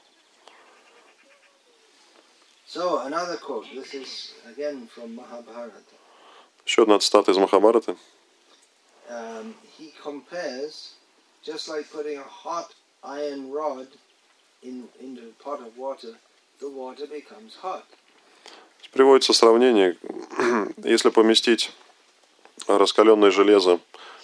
[6.65, 7.95] Еще одна цитата из Махабараты.
[9.09, 10.93] Um, he compares,
[11.41, 13.87] just like putting a hot iron rod
[14.61, 16.15] in into a pot of water,
[18.91, 19.97] Приводится сравнение,
[20.83, 21.71] если поместить
[22.67, 23.79] раскаленное железо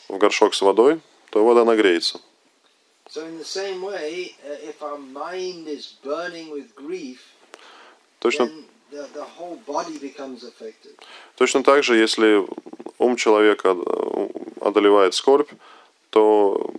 [0.09, 2.19] в горшок с водой, то вода нагреется.
[3.07, 7.19] So in the same way, if our mind is burning with grief,
[8.19, 10.99] Точно, then the, the whole body becomes affected.
[11.35, 12.45] точно так же, если
[12.97, 14.27] ум человека э,
[14.61, 15.51] одолевает скорбь,
[16.09, 16.71] то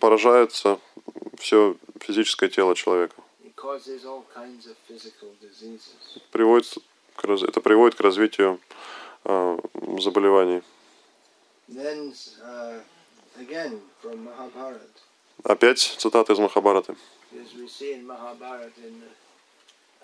[0.00, 0.78] поражается
[1.38, 3.16] все физическое тело человека.
[3.66, 6.20] It causes all kinds of physical diseases.
[6.30, 6.78] Приводит
[7.16, 8.60] к раз- это приводит к развитию
[9.24, 9.58] э,
[9.98, 10.62] заболеваний.
[11.68, 12.14] Then
[12.44, 12.80] uh,
[13.40, 14.28] again from
[15.42, 16.94] Опять цитата из Махабараты.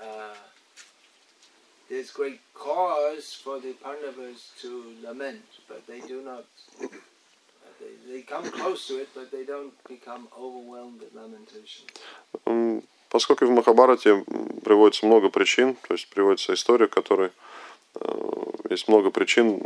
[0.00, 0.34] uh,
[1.88, 6.44] there's great cause for the Pandavas to lament, but they do not.
[6.82, 6.88] uh,
[7.78, 11.86] They, they come close to it, but they don't become overwhelmed with lamentation.
[13.12, 14.24] Поскольку в Махабарате
[14.64, 17.30] приводится много причин, то есть приводится история, в которой
[17.96, 19.60] э, есть много причин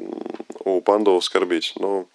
[0.64, 1.72] у пандавов скорбить.
[1.76, 2.06] Но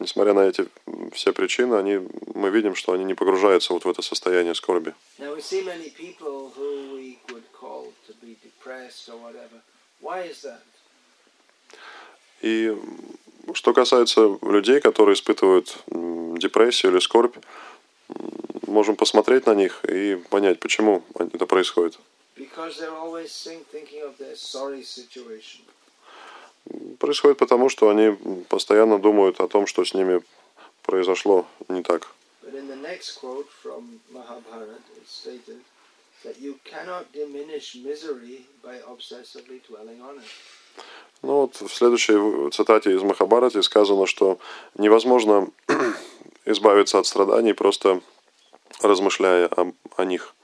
[0.00, 0.66] несмотря на эти
[1.12, 2.00] все причины, они,
[2.34, 4.92] мы видим, что они не погружаются вот в это состояние скорби.
[12.42, 12.76] И
[13.52, 17.36] что касается людей, которые испытывают депрессию или скорбь,
[18.66, 21.98] можем посмотреть на них и понять, почему это происходит.
[26.98, 28.16] Происходит потому, что они
[28.48, 30.22] постоянно думают о том, что с ними
[30.82, 32.08] произошло не так.
[41.22, 44.38] Ну вот в следующей цитате из Махабарати сказано, что
[44.76, 45.48] невозможно
[46.46, 48.00] избавиться от страданий, просто
[48.80, 50.34] размышляя о, о них.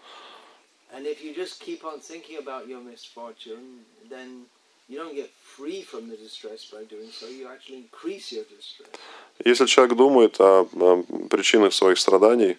[9.45, 12.59] Если человек думает о, о причинах своих страданий,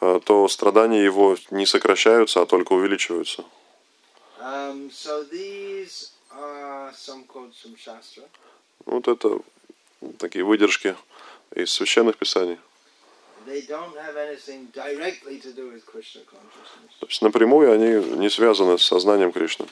[0.00, 3.44] э, то страдания его не сокращаются, а только увеличиваются.
[4.42, 8.24] Um, so these are some quotes from Shastra.
[8.86, 9.40] Вот это
[10.18, 10.96] такие выдержки
[11.54, 12.58] из священных писаний.
[17.00, 19.66] То есть напрямую они не связаны с сознанием Кришны.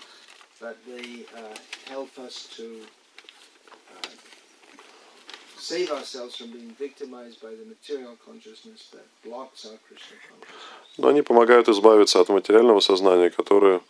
[10.96, 13.80] Но они помогают избавиться от материального сознания, которое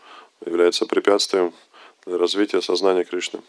[0.45, 1.55] является препятствием
[2.05, 3.43] для развития сознания Кришны.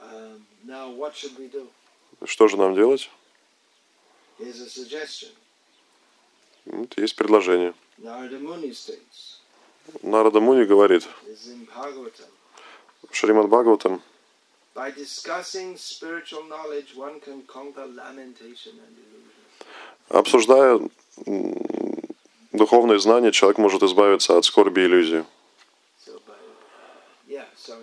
[0.00, 1.68] Um?
[2.24, 3.10] Что же нам делать?
[6.66, 7.74] Вот есть предложение.
[10.02, 11.06] Нарада Муни говорит,
[13.12, 14.02] Шримад Бхагаватам,
[20.08, 20.80] обсуждая
[22.52, 25.24] духовные знания, человек может избавиться от скорби и иллюзии.
[26.06, 27.74] So, by, uh, yeah, so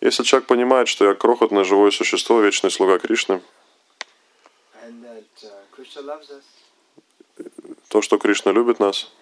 [0.00, 3.42] Если человек понимает, что я крохотное живое существо, вечный слуга Кришны,
[4.82, 6.42] uh,
[7.88, 9.12] то, что Кришна любит нас,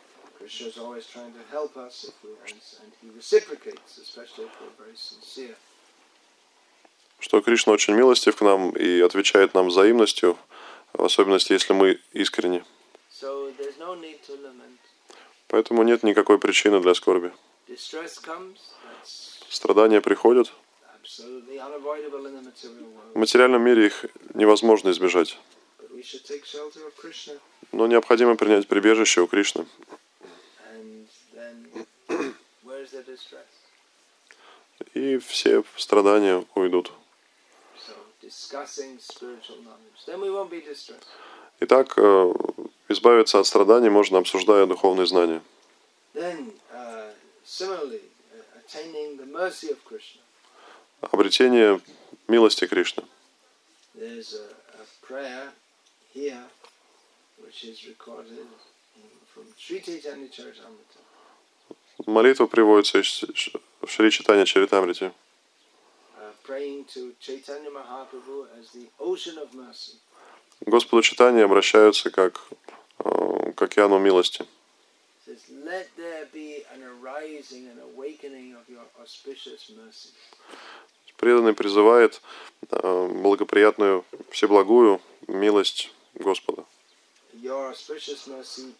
[7.18, 10.38] что Кришна очень милостив к нам и отвечает нам взаимностью,
[10.92, 12.64] в особенности, если мы искренни.
[13.10, 14.83] So there's no need to lament.
[15.54, 17.32] Поэтому нет никакой причины для скорби.
[19.48, 20.52] Страдания приходят.
[23.14, 25.38] В материальном мире их невозможно избежать.
[27.70, 29.64] Но необходимо принять прибежище у Кришны.
[34.94, 36.90] И все страдания уйдут.
[41.60, 42.32] Итак, э,
[42.94, 45.42] избавиться от страданий можно, обсуждая духовные знания.
[46.14, 47.12] Uh, uh.
[51.00, 51.80] Обретение
[52.28, 53.04] милости Кришны.
[62.06, 65.12] Молитва приводится в Шри Читания uh.
[70.60, 72.54] К Господу Читания обращаются как э,
[73.54, 74.44] к океану милости.
[81.16, 82.20] Преданный призывает
[82.70, 86.64] э, благоприятную, всеблагую милость Господа.
[87.42, 88.74] Your auspicious mercy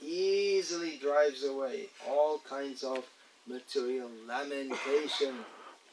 [0.00, 3.04] easily drives away all kinds of
[3.46, 5.34] material lamentation,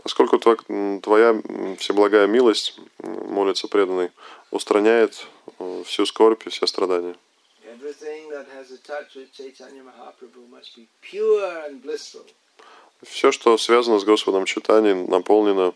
[0.02, 1.42] Поскольку твоя
[1.78, 4.12] всеблагая милость, молится преданный,
[4.52, 5.26] устраняет
[5.60, 7.16] э, всю скорбь и все страдания.
[13.02, 15.74] Все, что связано с Господом Читанией, наполнено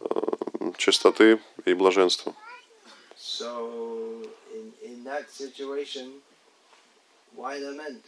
[0.00, 0.06] э,
[0.76, 2.34] чистоты и блаженства.
[3.16, 6.20] So, in, in that situation,
[7.34, 8.02] why lament?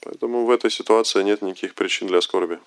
[0.00, 2.58] Поэтому в этой ситуации нет никаких причин для скорби.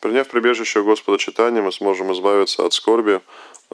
[0.00, 3.20] Приняв прибежище Господа Читания, мы сможем избавиться от скорби,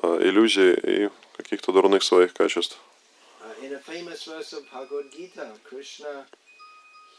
[0.03, 2.79] э, иллюзий и каких-то дурных своих качеств.
[3.41, 6.27] Uh, in a famous verse of Bhagavad Gita, Krishna,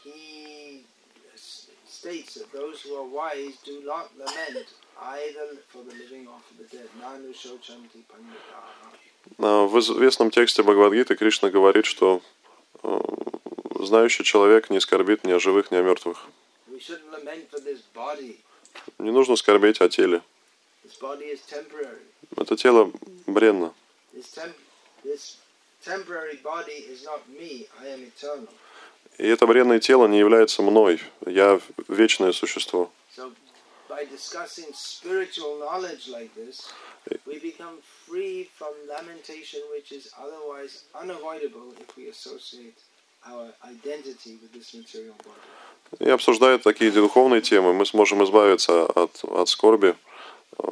[0.04, 0.84] he
[1.34, 4.68] s- states that those who are wise do not lament
[5.00, 6.88] either for the living or for the dead.
[7.00, 8.90] Nanu shochanti panditaha.
[9.38, 12.20] А В известном тексте Бхагавадгиты Кришна говорит, что
[12.82, 13.00] э,
[13.80, 16.26] знающий человек не скорбит ни о живых, ни о мертвых.
[16.70, 18.36] We shouldn't lament for this body.
[18.98, 20.22] Не нужно скорбеть о теле.
[22.36, 22.92] Это тело
[23.26, 23.74] бренно.
[29.18, 31.00] И это бренное тело не является мной.
[31.26, 32.90] Я вечное существо.
[46.00, 49.96] И обсуждая такие духовные темы, мы сможем избавиться от, от скорби,
[50.58, 50.62] э,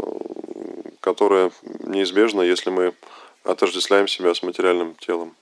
[1.01, 2.95] которая неизбежна, если мы
[3.45, 5.35] отождествляем себя с материальным телом.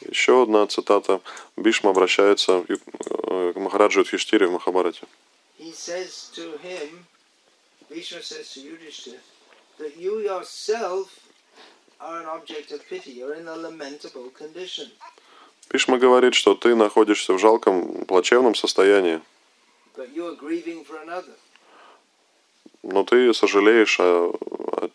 [0.00, 1.20] Еще одна цитата.
[1.56, 5.06] Бишма обращается э, к Махараджу Юдхиштире в Махабарате.
[5.58, 7.06] He says to him,
[7.88, 9.18] Bhishma says to Yudhishthir,
[9.78, 11.08] that you yourself
[12.00, 13.12] are an object of pity.
[13.12, 14.90] You're in a lamentable condition.
[15.70, 19.20] Бишма говорит, что ты находишься в жалком, плачевном состоянии,
[19.96, 21.34] But you are grieving for another.
[22.82, 24.90] но ты сожалеешь о, о,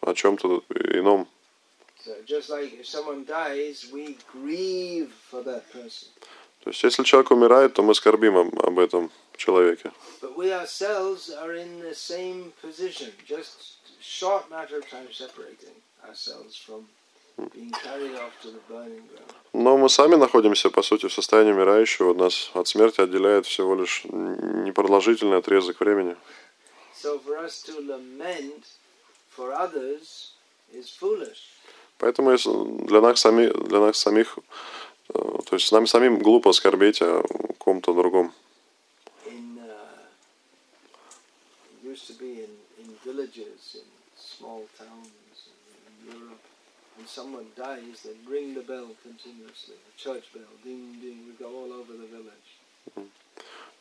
[0.00, 0.62] о чем-то
[0.94, 1.26] ином.
[2.04, 6.08] So just like if someone dies, we grieve for that person.
[6.66, 9.92] То есть, если человек умирает, то мы скорбим об, об этом человеке.
[19.52, 22.14] Но мы сами находимся, по сути, в состоянии умирающего.
[22.14, 26.16] Нас от смерти отделяет всего лишь непродолжительный отрезок времени.
[31.98, 34.38] Поэтому для нас, сами, для нас самих,
[35.12, 37.22] то есть нам самим глупо скорбеть о
[37.58, 38.32] ком-то другом.
[39.26, 39.68] In uh,
[41.72, 43.86] it used to be in, in villages, in
[44.16, 45.10] small towns
[45.46, 46.40] in, in Europe.
[46.96, 51.50] When someone dies, they ring the bell continuously, a church bell, ding ding, we go
[51.50, 52.48] all over the village.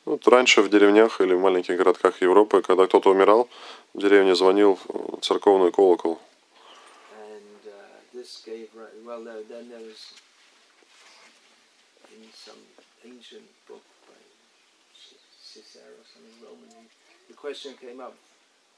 [0.06, 3.50] Вот раньше в деревнях или в маленьких городках Европы, когда кто-то умирал,
[3.96, 6.20] в деревне звонил э, церковный колокол.
[7.18, 7.72] And uh,
[8.14, 8.70] this gave
[9.04, 10.14] well, there, then there was
[12.46, 12.62] some
[13.04, 14.20] ancient book by
[15.42, 16.86] Cicero, some Roman,
[17.28, 18.16] the question came up,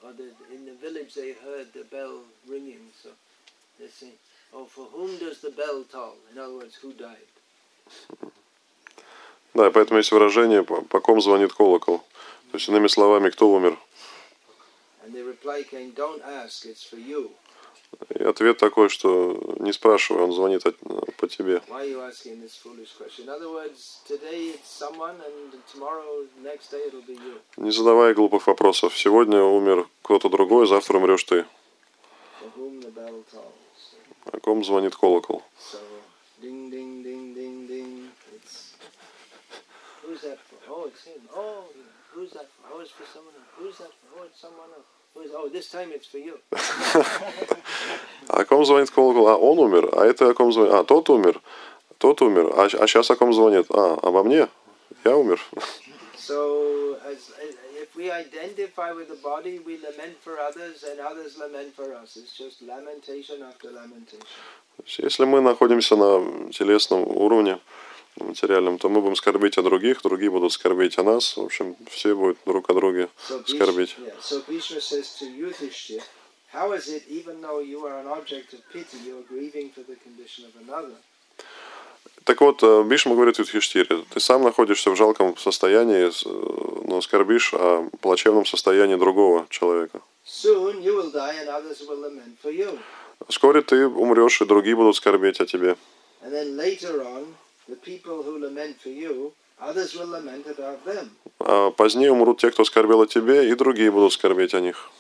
[0.04, 3.10] or the, in the village they heard the bell ringing, so
[3.80, 4.12] they say,
[4.54, 6.16] oh, for whom does the bell toll?
[6.32, 7.28] In other words, who died?
[9.54, 12.00] Да, поэтому есть выражение «по, по ком звонит колокол».
[12.52, 13.78] То есть, иными словами, кто умер.
[15.04, 17.32] And the reply came, don't ask, it's for you.
[18.10, 20.78] И ответ такой, что не спрашивай, он звонит от-
[21.18, 21.62] по тебе.
[27.58, 28.98] Не задавай глупых вопросов.
[28.98, 31.46] Сегодня умер кто-то другой, завтра умрешь ты.
[34.32, 35.42] о ком звонит колокол.
[35.58, 35.80] So,
[36.42, 38.12] ding, ding, ding, ding, ding.
[38.34, 38.76] It's
[40.04, 40.58] who's that for?
[40.70, 41.22] Oh, it's him.
[41.34, 41.64] Oh,
[42.14, 42.74] who's that for?
[42.74, 43.48] Oh, it's for someone else.
[43.58, 44.20] Who's that for?
[44.20, 44.86] Oh, it's someone else.
[45.18, 45.50] Oh.
[48.28, 49.28] А о ком звонит колокол?
[49.30, 49.90] А, он умер.
[49.94, 50.74] А это о ком звонит?
[50.74, 51.42] А, тот умер.
[51.98, 52.52] Тот умер.
[52.56, 53.66] А, а сейчас о ком звонит?
[53.70, 54.48] А, обо мне?
[55.04, 55.40] Я умер.
[56.18, 61.38] So, as, as if we identify with the body, we lament for others, and others
[61.38, 62.18] lament for us.
[62.18, 64.26] It's just lamentation after lamentation.
[64.78, 67.60] То есть, Если мы находимся на телесном уровне,
[68.20, 71.38] материальном, то мы будем скорбить о других, другие будут скорбить о нас.
[71.38, 73.96] В общем, все будут друг о друге So, скорбить.
[74.00, 76.02] yeah, so Bhishma says to Yudhishthir,
[76.54, 79.82] how is it, even though you are an object of pity, you are grieving for
[79.84, 80.96] the condition of another?
[82.24, 87.54] Так вот, э, Бишма говорит Юдхиштире, ты сам находишься в жалком состоянии, э, но скорбишь
[87.54, 90.02] о плачевном состоянии другого человека.
[93.30, 95.78] Вскоре ты умрешь, и другие будут скорбеть о тебе.
[96.22, 97.36] And then later on,
[101.40, 104.92] А позднее умрут те, кто скорбел о тебе, и другие будут скорбеть о них.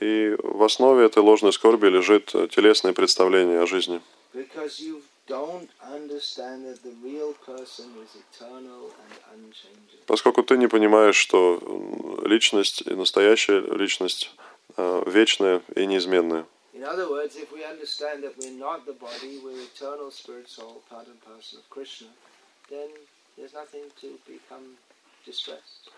[0.00, 4.00] И в основе этой ложной скорби лежит э, телесное представление о жизни.
[10.06, 11.60] Поскольку ты не понимаешь, что
[12.24, 14.34] личность и настоящая личность
[14.76, 15.86] э, вечная и
[25.26, 25.90] distressed.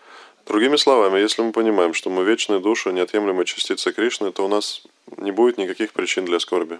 [0.45, 4.83] Другими словами, если мы понимаем, что мы вечные души, неотъемлемые частицы Кришны, то у нас
[5.17, 6.79] не будет никаких причин для скорби.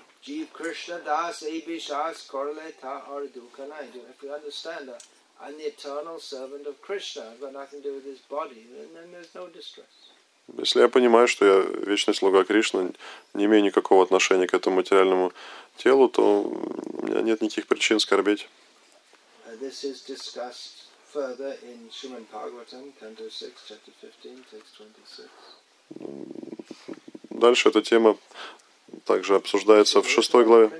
[0.54, 3.90] Krishna Das Abhishas Korle Ta Ardukanai.
[4.10, 5.04] If we understand that
[5.42, 8.88] I'm the eternal servant of Krishna, I've got nothing to do with his body, then,
[8.94, 10.15] then there's no distress.
[10.58, 12.94] Если я понимаю, что я вечный слуга Кришны,
[13.34, 15.34] не имею никакого отношения к этому материальному
[15.78, 18.48] телу, то у меня нет никаких причин скорбеть.
[19.48, 25.30] Uh, this is discussed further in Srimad Bhagavatam, Canto 6, Chapter 15, Text 26.
[27.32, 28.18] Дальше эта тема
[29.06, 30.72] также обсуждается в шестой главе.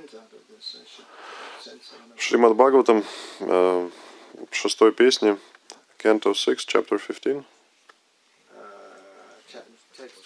[2.16, 3.04] Шримад Бхагаватам,
[3.40, 3.90] э,
[4.50, 5.38] в шестой песне,
[5.98, 7.44] Canto 6, Chapter 15,
[8.52, 8.62] Uh,
[9.52, 9.64] chap-
[9.98, 10.25] text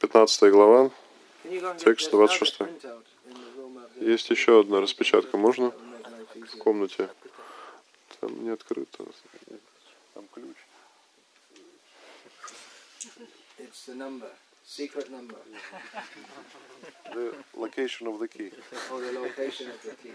[0.00, 0.90] 15 глава.
[1.78, 2.58] Текст there's another 26.
[2.58, 4.08] printout in the room up there?
[4.10, 5.72] Есть еще одна распечатка, можно?
[6.34, 7.08] В комнате.
[8.20, 9.04] Там не открыто.
[10.14, 10.56] Там ключ.
[13.58, 14.30] It's the number,
[14.66, 15.36] secret number,
[17.12, 18.50] The location of the key.
[18.90, 20.12] or the location of the key.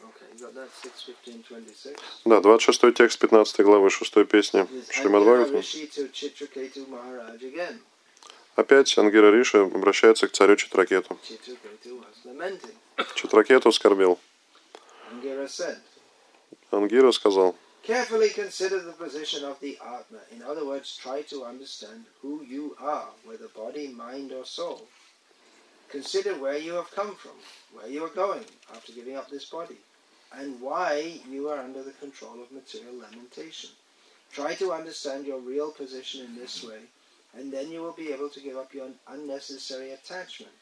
[0.00, 0.23] you got that 61526.
[2.24, 5.60] Да, 26 текст 15 главы 6 песни Is Шримад Angara Бхагаватам.
[5.60, 7.78] Rishi to Chitraketu Maharaj again.
[8.56, 11.18] Опять Ангира Риши обращается к царю Читракету.
[13.14, 13.70] Читракету
[15.46, 15.78] said,
[16.70, 17.54] Ангира сказал.
[25.90, 27.36] Consider where you have come from,
[27.72, 29.78] where you are going after giving up this body,
[30.38, 33.70] and why you are under the control of material lamentation.
[34.32, 36.80] Try to understand your real position in this way,
[37.36, 40.52] and then you will be able to give up your unnecessary attachment.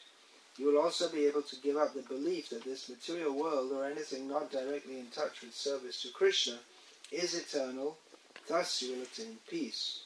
[0.57, 3.85] You will also be able to give up the belief that this material world or
[3.85, 6.59] anything not directly in touch with service to Krishna
[7.11, 7.97] is eternal,
[8.47, 10.01] thus you will attain peace.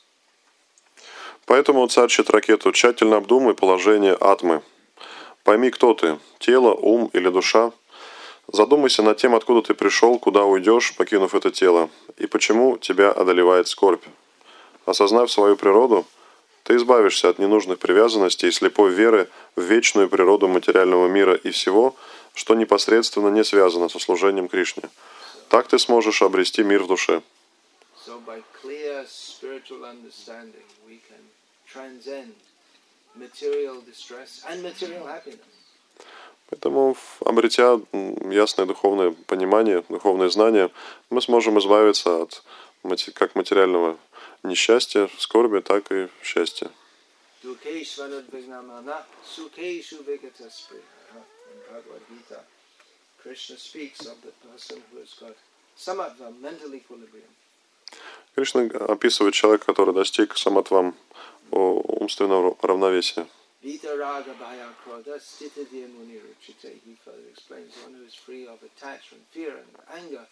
[1.46, 4.64] Поэтому, царь Читракету, тщательно обдумай положение атмы.
[5.44, 7.72] Пойми, кто ты– тело, ум или душа.
[8.48, 13.68] Задумайся над тем, откуда ты пришел, куда уйдешь, покинув это тело, и почему тебя одолевает
[13.68, 14.06] скорбь.
[14.86, 16.06] Осознав свою природу,
[16.64, 21.96] ты избавишься от ненужных привязанностей и слепой веры в вечную природу материального мира и всего,
[22.34, 24.90] что непосредственно не связано со служением Кришне.
[25.50, 27.22] Так ты сможешь обрести мир в душе.
[28.06, 28.22] So,
[36.50, 37.80] Поэтому, обретя
[38.32, 40.70] ясное духовное понимание, духовное знание,
[41.10, 42.44] мы сможем избавиться от
[43.16, 43.98] как материального
[44.44, 46.70] несчастья, скорби, так и счастья.
[58.36, 60.96] Кришна описывает человека, который достиг самотвам
[61.52, 63.28] умственного равновесия.
[63.64, 66.74] Vitaraga Bhaya Krodha Stitadya Muni Ruchite.
[66.86, 70.26] He further explains one who is free of attachment, fear, and anger.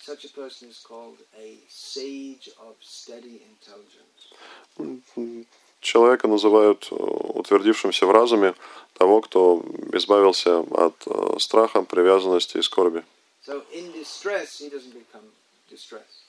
[0.00, 5.46] Such a person is called a sage of steady intelligence.
[5.80, 8.54] Человека называют э, утвердившимся в разуме
[8.94, 13.04] того, кто избавился от э, страха, привязанности и скорби.
[13.44, 15.26] So in distress, he doesn't become
[15.68, 16.21] distressed.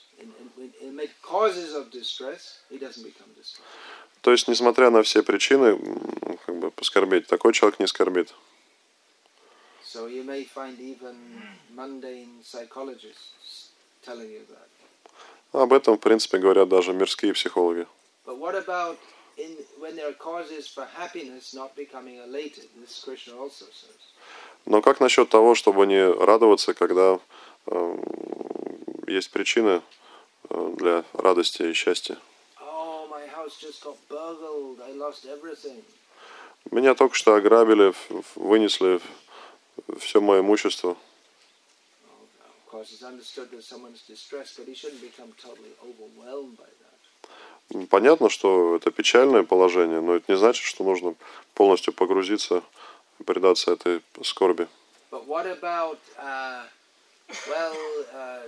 [4.22, 5.78] То есть, несмотря на все причины,
[6.46, 8.34] как бы поскорбеть, такой человек не скорбит.
[9.94, 11.16] So you may find even
[11.76, 13.70] mundane psychologists
[14.04, 14.70] telling you that.
[15.52, 17.86] Об этом, в принципе, говорят даже мирские психологи.
[18.26, 18.98] But what about
[19.38, 22.70] in, when there are causes for happiness not becoming elated?
[22.82, 24.00] This Krishna also says.
[24.66, 27.20] Но как насчет того, чтобы не радоваться, когда
[27.68, 27.98] э,
[29.08, 29.82] есть причины э,
[30.50, 32.18] для радости и счастья?
[32.60, 33.08] Oh.
[36.72, 37.94] Меня только что ограбили,
[38.36, 39.02] вынесли
[40.00, 40.96] все мое имущество.
[42.72, 43.06] Oh.
[47.90, 51.16] Понятно, что это печальное положение, но это не значит, что нужно
[51.54, 52.64] полностью погрузиться
[53.26, 54.68] предаться этой скорби.
[55.12, 56.64] But what about, uh,
[57.48, 57.76] well,
[58.14, 58.48] uh,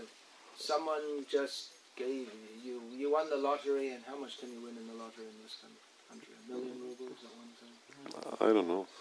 [0.58, 2.28] someone just gave
[2.64, 5.38] you, you won the lottery, and how much can you win in the lottery in
[5.44, 5.72] this coun-
[6.10, 6.34] country?
[6.38, 7.78] A million rubles at one time?
[8.42, 8.86] I don't know.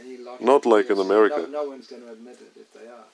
[0.00, 0.98] Any Not like in?
[0.98, 1.38] America.
[1.38, 3.04] No, no one's going to admit it if they are.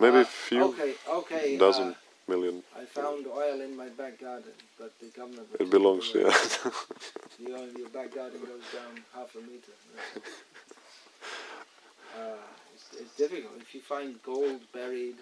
[0.00, 1.56] Maybe Uh, a few Okay, okay.
[1.56, 1.94] dozen uh,
[2.28, 2.62] million.
[2.76, 5.48] I found oil in my back garden, but the government.
[5.58, 6.30] It belongs, yeah.
[7.40, 9.72] In your back garden goes down half a meter.
[12.16, 12.36] Uh,
[12.72, 13.54] it's, it's difficult.
[13.60, 15.16] If you find gold buried,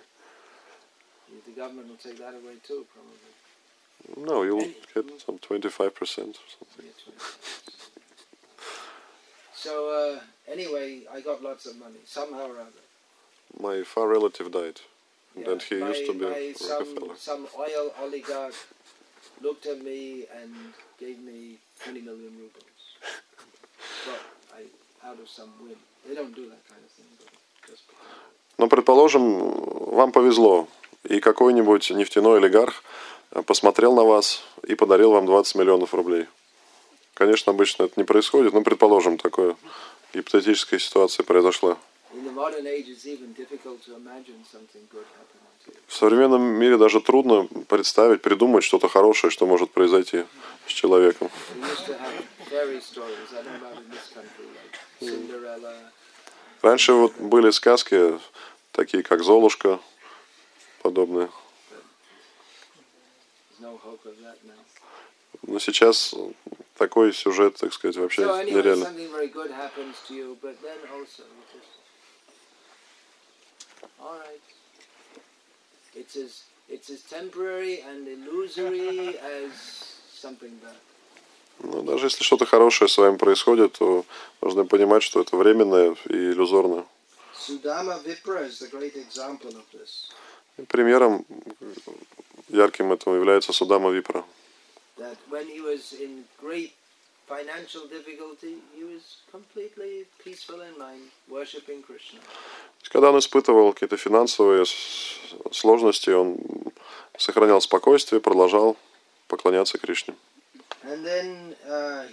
[1.45, 4.25] the government will take that away too, probably.
[4.29, 6.33] No, you'll get some 25% or something.
[6.79, 7.17] Yeah, 20.
[9.53, 10.19] So uh,
[10.51, 12.83] anyway, I got lots of money somehow or other.
[13.59, 14.81] My far relative died.
[15.35, 17.15] And then Yeah, he used to be my- a some, Rockefeller.
[17.17, 18.55] some oil oligarch
[19.41, 22.63] looked at me and gave me 20 million rubles.
[24.05, 24.21] but
[24.57, 25.77] I, out of some whim.
[26.07, 27.27] They don't do that kind of thing, but
[27.67, 28.05] just because.
[28.59, 30.67] Но, предположим, вам повезло,
[31.12, 32.82] И какой-нибудь нефтяной олигарх
[33.44, 36.26] посмотрел на вас и подарил вам 20 миллионов рублей.
[37.12, 39.56] Конечно, обычно это не происходит, но, предположим, такое
[40.14, 41.76] гипотетическая ситуация произошла.
[45.86, 50.24] В современном мире даже трудно представить, придумать что-то хорошее, что может произойти
[50.66, 51.30] с человеком.
[56.62, 58.18] Раньше вот были сказки,
[58.72, 59.78] такие как «Золушка»,
[60.84, 61.28] now.
[65.42, 66.14] Но сейчас
[66.76, 68.84] такой сюжет, так сказать, вообще So anyway, нереально.
[68.86, 71.68] something very good happens to you, but then also you just
[74.00, 74.40] all right.
[75.94, 79.52] It's as it's as temporary and illusory as
[80.12, 80.76] something bad.
[81.58, 84.04] Ну, даже если что-то хорошее с вами происходит, то
[84.40, 86.84] должны понимать, что это временное и иллюзорное.
[87.34, 90.10] Sudama Vipra is the great example of this.
[90.68, 91.24] Примером
[92.48, 94.24] ярким этого является Судама Випра.
[102.90, 104.64] Когда он испытывал какие-то финансовые
[105.50, 106.38] сложности, он
[107.16, 108.76] сохранял спокойствие, продолжал
[109.28, 110.14] поклоняться Кришне.
[110.84, 112.04] Uh.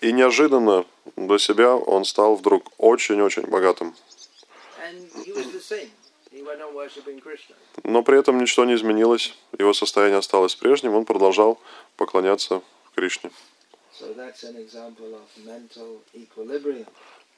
[0.00, 0.84] И неожиданно
[1.16, 3.94] для себя он стал вдруг очень-очень богатым.
[7.84, 11.60] Но при этом ничто не изменилось, его состояние осталось прежним, он продолжал
[11.96, 12.62] поклоняться
[12.94, 13.30] Кришне.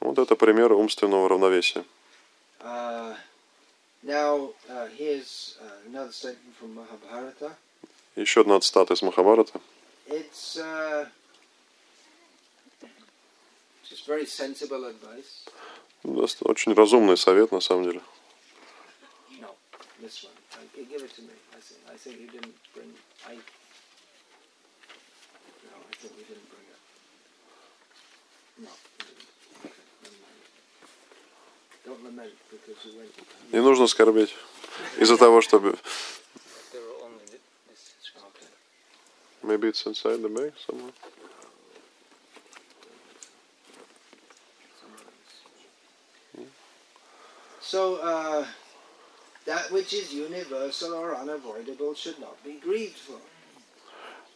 [0.01, 1.84] Вот это пример умственного равновесия.
[2.61, 3.14] Uh,
[4.03, 4.53] uh,
[7.40, 7.53] uh.
[8.16, 9.61] Еще одна цитата из Махабарата.
[16.07, 18.00] Uh, Очень разумный совет, на самом деле.
[19.98, 20.16] Uh.
[33.52, 34.34] Не нужно скорбеть
[34.98, 35.76] из-за того, чтобы...
[39.42, 40.92] Maybe it's inside the bag somewhere.
[47.66, 48.46] So, uh,
[49.44, 53.18] that which is universal or unavoidable should not be grieved for.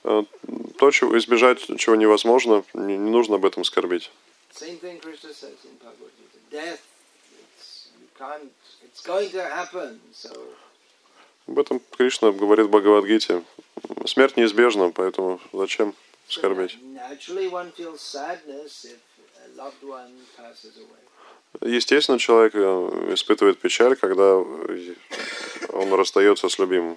[0.04, 0.24] Э,
[0.78, 4.10] То, чего избежать, чего невозможно, не, не нужно об этом скорбить.
[4.52, 6.38] Same thing Krishna says in Bhagavad Gita.
[6.50, 6.82] Death,
[7.38, 8.50] it's, you can't,
[8.82, 10.00] it's going to happen.
[10.12, 10.32] So
[11.46, 13.44] Об этом Кришна говорит в Бхагавадгите.
[14.06, 15.94] Смерть неизбежна, поэтому зачем
[16.28, 16.78] so скорбеть?
[16.94, 19.00] naturally one feels sadness if
[19.44, 21.04] a loved one passes away.
[21.62, 24.94] Естественно, человек э, испытывает печаль, когда э,
[25.72, 26.96] он расстается с любимым.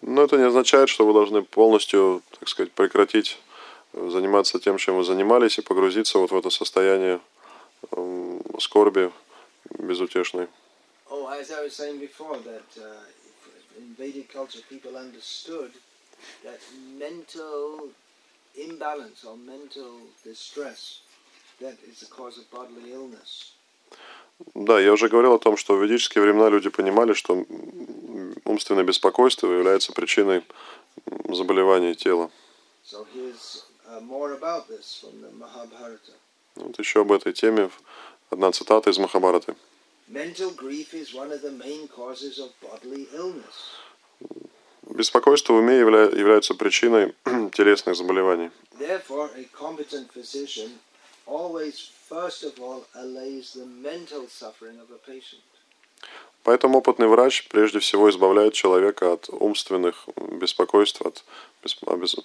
[0.00, 3.38] Но это не означает, что вы должны полностью, так сказать, прекратить
[3.92, 7.20] э, заниматься тем, чем вы занимались, и погрузиться вот в это состояние
[7.90, 9.12] эм, скорби
[9.78, 10.48] безутешной.
[11.10, 13.04] Oh, as I was saying before, that uh,
[13.78, 15.72] in Vedic culture, people understood
[16.44, 16.60] that
[16.98, 17.88] mental
[18.56, 19.92] imbalance or mental
[20.24, 21.00] distress
[21.60, 23.54] that is the cause of bodily illness.
[24.54, 27.44] Да, я уже говорил о том, что в ведические времена люди понимали, что
[28.44, 30.42] умственное беспокойство является причиной
[31.28, 32.30] заболеваний тела.
[32.84, 33.06] So
[33.88, 34.00] uh.
[36.56, 37.70] Вот еще об этой теме
[38.30, 39.54] одна цитата из Махабараты.
[40.08, 43.56] Mental grief is one of the main causes of bodily illness.
[44.90, 47.14] Беспокойство в уме явля- является причиной
[47.52, 48.50] телесных заболеваний.
[48.78, 50.78] Therefore, a competent physician
[51.26, 55.40] always, first of all, allays the mental suffering of a patient.
[56.42, 61.24] Поэтому опытный врач прежде всего избавляет человека от умственных беспокойств, от
[61.62, 62.18] бес- обес-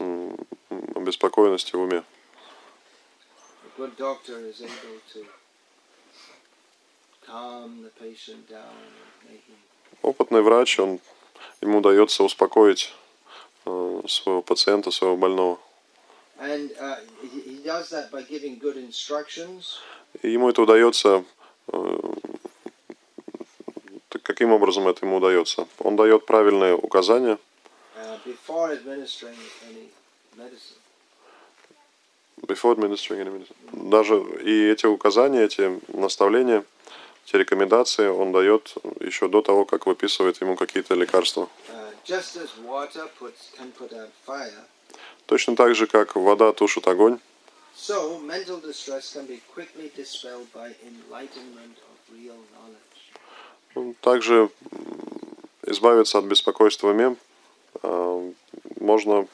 [0.95, 2.03] обеспокоенности в уме.
[3.63, 5.25] A good doctor is able to calm the patient down
[6.01, 7.16] and make him
[10.01, 10.99] Опытный врач, он,
[11.61, 12.93] ему удается успокоить
[13.65, 15.59] э, своего пациента, своего больного.
[16.39, 19.79] And uh, he, he does that by giving good instructions,
[20.21, 21.25] И ему это удается.
[21.73, 21.99] э,
[24.09, 25.67] так каким образом это ему удается?
[25.79, 27.39] Он дает правильные указания
[27.97, 29.35] uh, before administering
[29.67, 29.89] any
[30.37, 30.77] medicine.
[32.47, 33.55] before administering any medicine.
[33.89, 36.63] Даже и эти указания, эти наставления,
[37.27, 41.49] эти рекомендации он дает еще до того, как выписывает ему какие-то лекарства.
[41.69, 41.91] Uh,
[45.25, 47.19] Точно так же, как вода тушит огонь,
[54.01, 54.49] также
[55.63, 57.15] избавиться от беспокойства уме
[57.83, 58.31] э,
[58.79, 59.27] можно,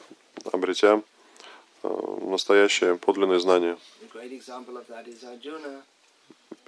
[0.52, 1.02] обретя
[1.84, 3.78] э, настоящее подлинное знание.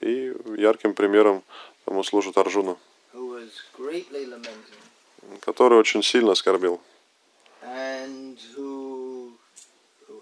[0.02, 1.44] И ярким примером
[1.86, 2.78] тому служит Арджуна,
[5.42, 6.82] который очень сильно оскорбил.
[7.64, 9.32] and who,
[10.08, 10.22] who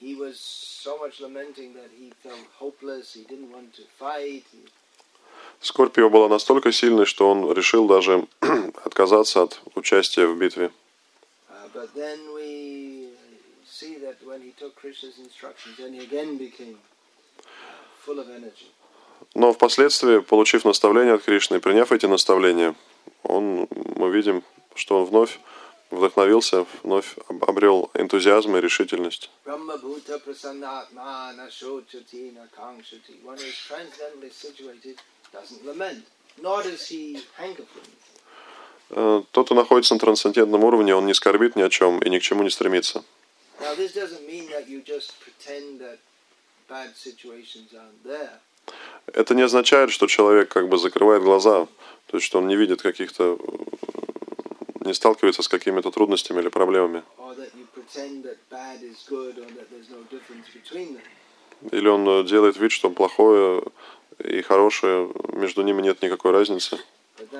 [0.00, 3.14] he was so much lamenting that he felt hopeless.
[3.14, 4.44] He didn't want to fight.
[4.52, 4.68] He,
[5.60, 8.26] Скорбь его была настолько сильной, что он решил даже
[8.84, 10.70] отказаться от участия в битве.
[19.34, 22.74] Но впоследствии, получив наставления от Кришны приняв эти наставления,
[23.22, 24.42] он, мы видим,
[24.74, 25.38] что он вновь
[25.90, 29.30] вдохновился, вновь об- обрел энтузиазм и решительность.
[38.90, 42.18] Э, Тот, кто находится на трансцендентном уровне, он не скорбит ни о чем и ни
[42.18, 43.04] к чему не стремится.
[48.08, 48.40] Now,
[49.12, 51.66] Это не означает, что человек как бы закрывает глаза,
[52.06, 57.02] то есть что он не видит каких-то, э, не сталкивается с какими-то трудностями или проблемами.
[61.72, 63.62] Или он э, делает вид, что плохое
[64.18, 66.78] и хорошее, между ними нет никакой разницы.
[67.18, 67.36] Uh.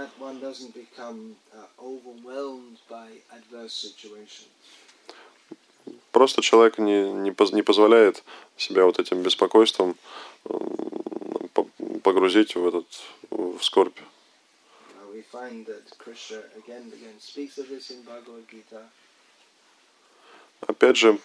[6.13, 8.25] Просто человек не, не, поз- не позволяет
[8.57, 9.97] себя вот этим беспокойством
[10.45, 10.59] по-
[12.07, 12.87] погрузить в этот
[13.31, 13.99] в скорбь.
[20.61, 21.19] Опять же,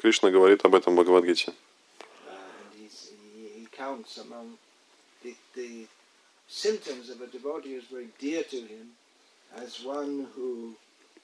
[0.00, 1.52] Кришна говорит об этом в Бхагавадгите.
[1.52, 4.56] uh, and he's, he, he counts among
[5.22, 5.86] the, the
[6.48, 8.92] symptoms of a devotee who's very dear to him
[9.56, 10.74] as one who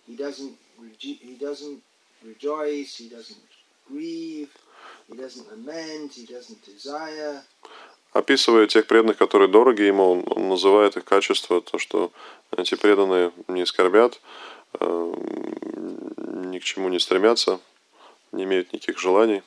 [0.07, 1.81] he doesn't reju- he doesn't
[2.23, 3.41] rejoice, he doesn't
[3.89, 4.51] grieve,
[5.11, 7.43] he doesn't lament, he doesn't desire,
[8.13, 12.11] Описывая тех преданных, которые дороги ему, он, он называет их качества, то, что
[12.57, 14.21] эти преданные не скорбят,
[14.81, 15.15] э,
[16.51, 17.61] ни к чему не стремятся,
[18.33, 19.43] не имеют никаких желаний.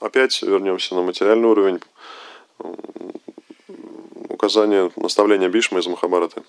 [0.00, 1.80] Опять вернемся на материальный уровень.
[4.28, 6.42] Указание, наставление Бишмы из Махабараты.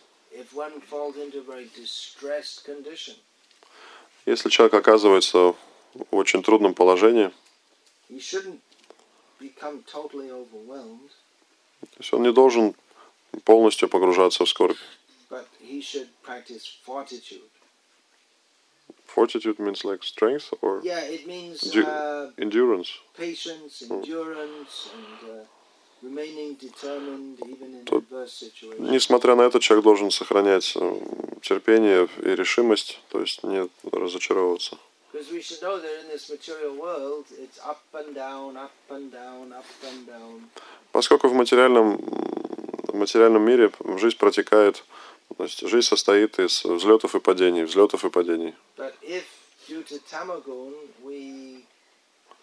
[4.25, 5.55] Если человек оказывается
[5.93, 7.31] в очень трудном положении,
[8.07, 8.15] то
[11.97, 12.73] есть он не должен
[13.43, 14.77] полностью погружаться в скорбь.
[19.15, 19.57] fortitude.
[19.59, 22.89] Means like strength or Yeah, it means uh, endurance.
[23.17, 25.43] patience, endurance, and uh,
[26.03, 28.89] remaining determined even in Тут- adverse situations.
[28.91, 30.99] Несмотря на это, человек должен сохранять э,
[31.41, 34.77] терпение и решимость, то есть не разочаровываться.
[35.11, 39.11] Because we should know that in this material world, it's up and down, up and
[39.11, 40.49] down, up and down.
[40.91, 44.83] Поскольку в материальном, в материальном мире жизнь протекает,
[45.35, 48.53] то есть жизнь состоит из взлетов и падений, взлетов и падений.
[48.77, 49.23] But if,
[49.67, 51.65] due to tamagun, we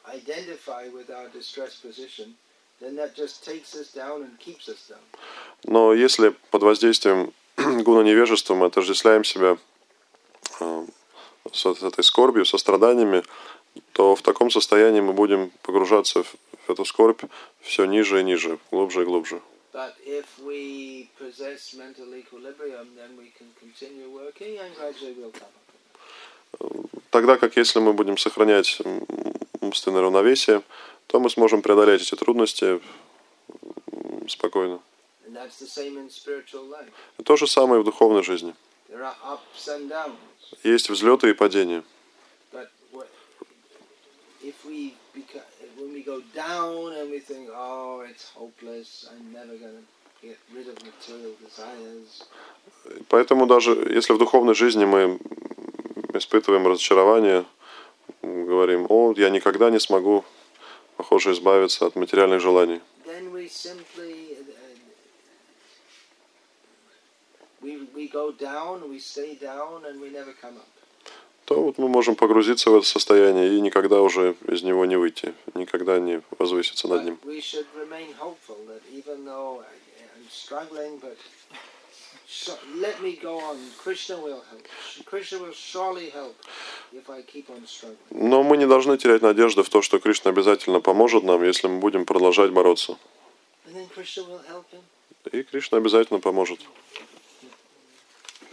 [0.08, 2.34] identify with our distressed position,
[2.80, 5.02] then that just takes us down and keeps us down.
[5.64, 9.56] Но если под воздействием гуна невежества мы отождествляем себя
[10.60, 10.86] э,
[11.52, 13.22] с этой скорбью, со страданиями,
[13.92, 17.22] то в таком состоянии мы будем погружаться в эту скорбь
[17.60, 19.40] все ниже и ниже, глубже и глубже.
[27.10, 28.78] Тогда как если мы будем сохранять
[29.60, 30.62] умственное равновесие,
[31.06, 32.80] то мы сможем преодолеть эти трудности
[34.28, 34.80] спокойно.
[37.24, 38.54] То же самое и в духовной жизни.
[40.62, 41.82] Есть взлеты и падения.
[47.68, 48.04] Oh,
[53.08, 55.18] Поэтому даже если в духовной жизни мы
[56.14, 57.44] испытываем разочарование,
[58.22, 60.24] говорим, о, я никогда не смогу,
[60.96, 65.24] похоже, избавиться от материальных желаний, then we simply uh, we we go
[66.36, 67.55] down, we stay down, and we never come up.
[71.46, 75.32] То вот мы можем погрузиться в это состояние и никогда уже из него не выйти,
[75.54, 77.18] никогда не возвыситься над ним.
[88.10, 91.78] Но мы не должны терять надежды в то, что Кришна обязательно поможет нам, если мы
[91.78, 92.98] будем продолжать бороться.
[95.32, 96.60] И Кришна обязательно поможет.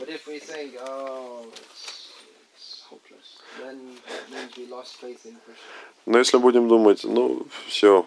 [0.04, 2.12] But if we think, oh, it's,
[2.54, 5.64] it's hopeless, then that means we lost faith in Krishna.
[6.06, 8.06] Но если будем думать, ну, все,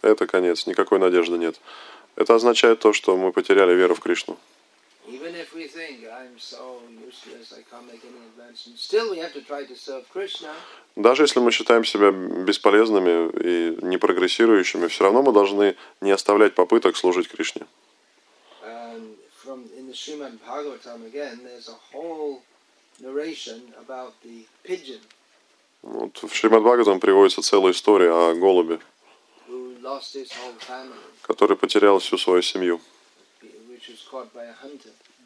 [0.00, 1.60] это конец, никакой надежды нет,
[2.16, 4.38] это означает то, что мы потеряли веру в Кришну.
[5.06, 9.34] Even if we think, I'm so useless, I can't make any advancement, still we have
[9.34, 10.48] to try to serve Krishna.
[10.96, 16.54] Даже если мы считаем себя бесполезными и не прогрессирующими, все равно мы должны не оставлять
[16.54, 17.66] попыток служить Кришне.
[19.94, 22.42] The Srimad Bhagavatam again, there's a whole
[23.00, 24.98] narration about the pigeon
[25.82, 28.80] Вот в Шримад Бхагаватам приводится целая история о голубе,
[31.22, 32.80] который потерял всю свою семью.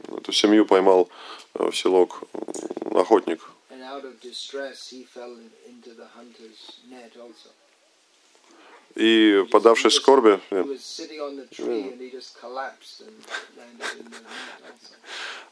[0.06, 1.08] Эту семью поймал
[1.54, 3.40] э, в селок э, охотник.
[8.98, 10.40] И, подавшись скорби,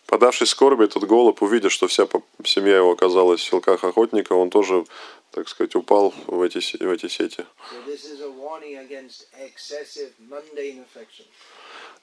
[0.07, 2.09] подавшись скорби, этот голубь, увидя, что вся
[2.44, 4.84] семья его оказалась в селках охотника, он тоже,
[5.30, 7.44] так сказать, упал в эти, в эти сети.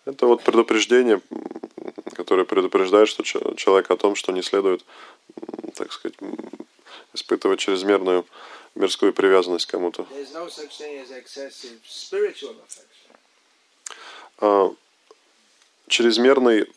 [0.05, 1.21] Это вот предупреждение,
[2.15, 4.85] которое предупреждает что че- человек о том, что не следует,
[5.75, 6.17] так сказать,
[7.13, 8.25] испытывать чрезмерную
[8.75, 10.05] мирскую привязанность к кому-то.
[14.39, 14.71] А
[15.87, 16.67] чрезмерной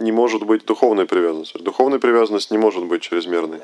[0.00, 1.58] не может быть духовной привязанности.
[1.58, 3.60] Духовная привязанность не может быть чрезмерной.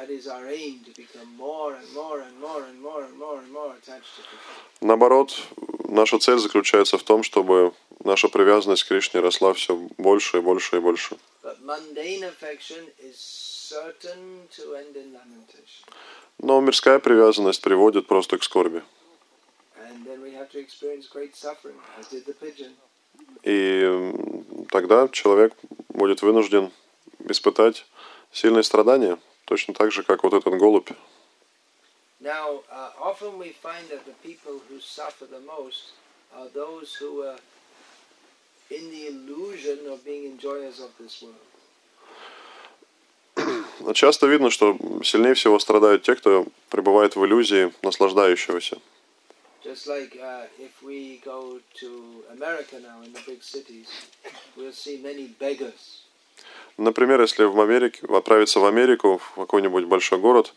[4.80, 5.42] Наоборот,
[5.84, 7.72] наша цель заключается в том, чтобы
[8.04, 11.16] наша привязанность к Кришне росла все больше и больше и больше.
[11.42, 11.58] But
[16.38, 18.82] Но мирская привязанность приводит просто к скорби.
[23.42, 24.12] И
[24.70, 25.54] тогда человек
[25.88, 26.70] будет вынужден
[27.28, 27.86] испытать
[28.32, 30.90] сильные страдания, точно так же, как вот этот голубь.
[32.20, 35.92] Now, uh, often we find that the people who suffer the most
[36.32, 37.36] are those who are
[38.70, 41.51] in the illusion of being enjoyers of this world.
[43.94, 48.78] Часто видно, что сильнее всего страдают те, кто пребывает в иллюзии наслаждающегося.
[49.64, 53.86] Just like uh, if we go to America now in the big cities,
[54.56, 56.02] we'll see many beggars.
[56.78, 60.52] Например, если в Америке, отправиться в Америку, в какой-нибудь большой город,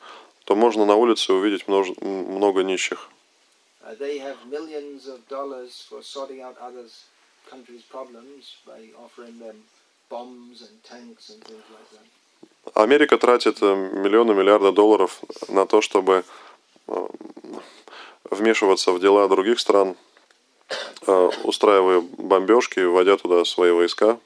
[0.45, 3.09] то можно на улице увидеть множ- много нищих.
[3.84, 7.03] Uh, they have millions of dollars for sorting out others'
[7.47, 9.57] countries' problems by offering them
[10.09, 12.07] bombs and tanks and things like that.
[12.73, 16.23] Америка тратит э, миллионы, миллиарды долларов на то, чтобы
[16.87, 17.07] э,
[18.29, 19.95] вмешиваться в дела других стран,
[21.07, 24.19] э, устраивая бомбежки, вводя туда свои войска.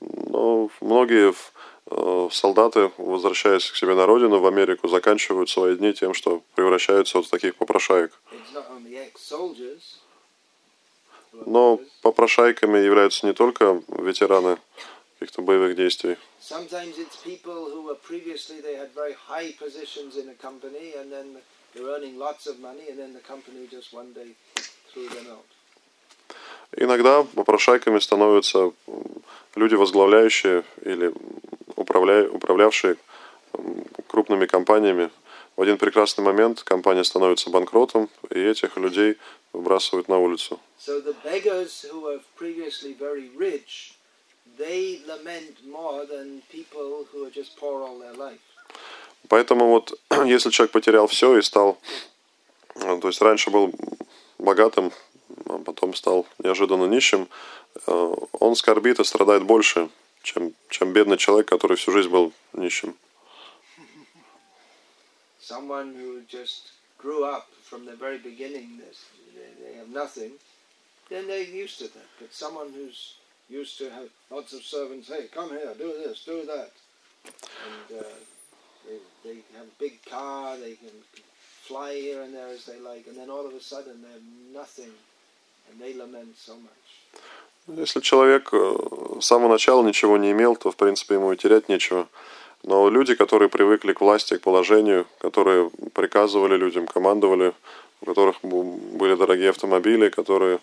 [0.00, 1.34] Но многие
[1.90, 7.18] э, солдаты, возвращаясь к себе на родину, в Америку, заканчивают свои дни тем, что превращаются
[7.18, 8.12] вот в таких попрошаек.
[8.32, 10.00] It's not only ex-soldiers.
[11.25, 14.58] who are Но попрошайками являются не только ветераны
[15.18, 16.16] каких-то боевых действий.
[26.72, 28.72] Иногда попрошайками становятся
[29.54, 31.12] люди, возглавляющие или
[31.76, 32.28] управля...
[32.28, 32.96] управлявшие
[34.08, 35.10] крупными компаниями.
[35.56, 39.16] В один прекрасный момент компания становится банкротом, и этих людей
[39.54, 40.60] выбрасывают на улицу.
[40.78, 43.94] So the beggars who were previously very rich,
[44.58, 48.40] they lament more than people who are just poor all their life.
[49.28, 51.78] Поэтому вот если человек потерял все и стал,
[52.74, 53.72] э, то есть раньше был
[54.38, 54.92] богатым,
[55.46, 57.28] а потом стал неожиданно нищим,
[57.86, 59.88] э, он скорбит и страдает больше,
[60.22, 62.94] чем, чем бедный человек, который всю жизнь был нищим.
[65.45, 69.05] Someone who just grew up from the very beginning, this,
[69.35, 70.31] they, they have nothing,
[71.09, 72.07] then they're used to that.
[72.19, 73.15] But someone who's
[73.49, 76.71] used to have lots of servants, hey, come here, do this, do that.
[77.25, 78.03] And uh,
[78.87, 80.95] they, they have a big car, they can
[81.63, 84.27] fly here and there as they like, and then all of a sudden they have
[84.53, 84.91] nothing,
[85.69, 86.71] and they lament so much.
[87.67, 91.69] Если человек э, с самого начала ничего не имел, то, в принципе, ему и терять
[91.69, 92.09] нечего.
[92.62, 97.54] Но люди, которые привыкли к власти, к положению, которые приказывали людям, командовали,
[98.00, 100.58] у которых были дорогие автомобили, которые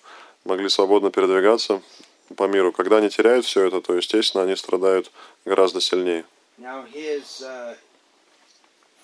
[0.45, 1.81] могли свободно передвигаться
[2.35, 5.11] по миру, когда они теряют все это, то, естественно, они страдают
[5.45, 6.25] гораздо сильнее.
[6.59, 7.75] Now here's uh,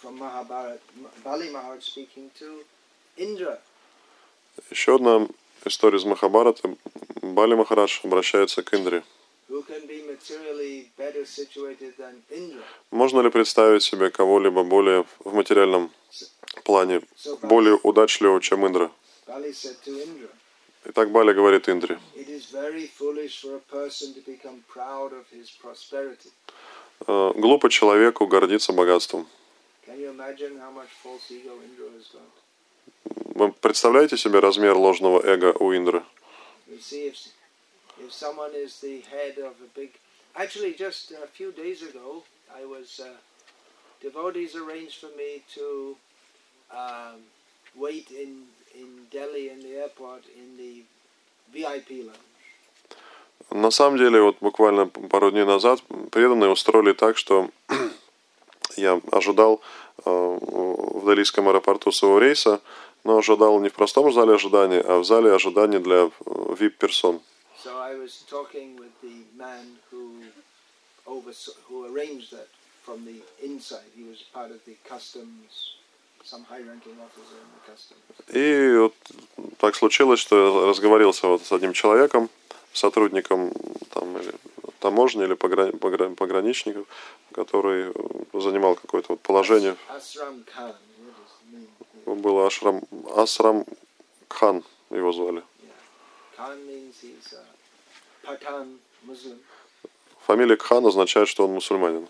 [0.01, 0.79] from Mahabharata,
[1.23, 2.63] Bali Maharaj speaking to
[3.17, 3.59] Indra.
[4.69, 5.27] Еще одна
[5.65, 6.75] история из Махабарата.
[7.21, 9.03] Бали Махарадж обращается к Индре.
[12.91, 15.91] Можно ли представить себе кого-либо более в материальном
[16.63, 17.01] плане,
[17.41, 18.91] более удачливого, чем Индра?
[20.85, 21.99] Итак, Бали говорит Индре.
[22.15, 26.31] It is very foolish for a person to become proud of his prosperity.
[27.07, 29.27] «Э, Глупо человеку гордиться богатством.
[33.35, 36.03] Вы представляете себе размер ложного эго у Индры?
[37.99, 39.91] If, someone is the head of a big.
[40.35, 42.23] Actually, just a few days ago,
[42.55, 42.99] I was.
[43.03, 43.09] Uh,
[44.01, 45.95] devotees arranged for me to
[46.71, 47.19] um,
[47.75, 48.43] wait in,
[48.75, 50.83] in Delhi in the airport in the
[51.53, 52.25] VIP lounge.
[53.51, 55.81] На самом деле, вот буквально пару дней назад
[56.11, 57.49] преданные устроили так, что
[58.77, 59.61] я ожидал
[60.05, 62.61] э, в Делийском аэропорту своего рейса,
[63.03, 67.21] но ожидал не в простом зале ожидания, а в зале ожидания для э, VIP-персон.
[67.63, 70.03] So I was talking with the man who
[71.05, 72.47] oversaw, who arranged that
[72.85, 73.89] from the inside.
[73.95, 75.51] He was part of the customs,
[76.23, 78.03] some high-ranking officer in the customs.
[78.33, 78.93] И вот
[79.57, 82.29] так случилось, что я разговорился вот с одним человеком,
[82.73, 83.51] сотрудником
[83.93, 84.31] там, или
[84.79, 86.87] таможни или пограни- погра- пограничников,
[87.33, 87.91] который
[88.33, 89.75] занимал какое-то вот положение.
[92.05, 92.81] Он был Ашрам,
[93.15, 93.65] Асрам
[94.29, 95.43] Кхан, его звали.
[95.43, 96.28] Khan means he's a Pathan Muslim,
[100.25, 102.07] Фамилия Кхан означает, что он мусульманин.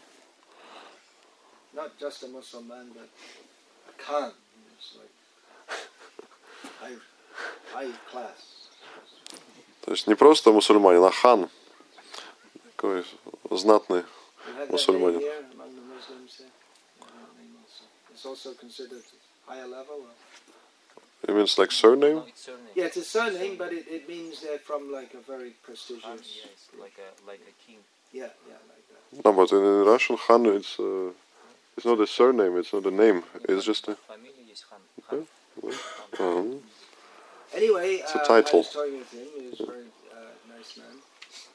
[9.81, 11.49] То есть не просто мусульманин, а хан.
[12.75, 13.05] Такой
[13.49, 14.03] знатный.
[19.99, 20.58] You
[21.27, 22.23] It means like surname?
[22.75, 26.03] Yeah, it's a surname, but it, it means they're from like a very prestigious.
[26.05, 27.79] Yes, like a like a king.
[28.13, 29.25] Yeah, yeah, like that.
[29.25, 31.11] No, but in, in Russian, Khan it's uh,
[31.75, 32.57] it's not a surname.
[32.57, 33.23] It's not a name.
[33.49, 33.95] It's just a.
[33.95, 34.63] Family is
[35.11, 36.43] uh-huh.
[37.53, 38.59] anyway, it's a uh, title.
[38.59, 39.27] I was talking with him.
[39.37, 39.79] He was a very
[40.11, 40.95] uh, nice man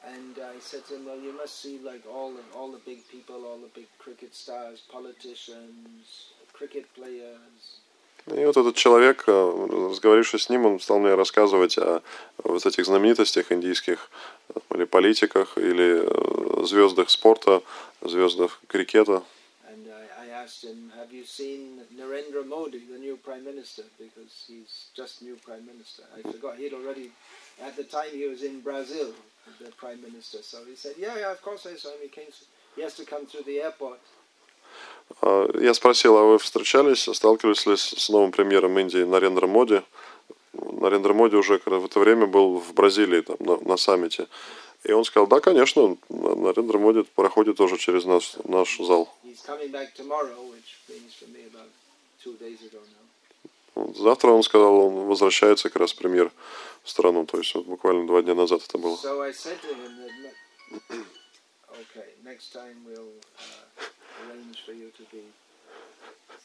[0.07, 3.07] and I said to him, "Well, you must see like all the, all the big
[3.07, 7.79] people, all the big cricket stars, politicians, cricket players,
[8.27, 12.01] И вот этот человек, э, разговорившись с ним, он стал мне рассказывать о
[12.43, 14.09] вот этих знаменитостях индийских,
[14.49, 17.61] э, или политиках, или э, звездах спорта,
[18.01, 19.23] звездах крикета.
[32.75, 33.99] He has to come through the airport."
[35.21, 39.81] А, Я спросил, а вы встречались, сталкивались ли с новым премьером Индии Нарендра Моди?
[40.53, 44.27] Нарендра Моди уже как раз в это время был в Бразилии там, на, на саммите.
[44.83, 49.09] И он сказал, да, конечно, Нарендра Моди проходит тоже через наш, наш зал.
[53.95, 56.31] Завтра он сказал, он возвращается как раз премьер
[56.83, 57.25] в страну.
[57.25, 58.95] То есть вот буквально два дня назад это было.
[58.95, 59.17] So
[64.14, 65.02] I said to him that, ne- okay, next time we'll uh, arrange for you to
[65.10, 65.22] be.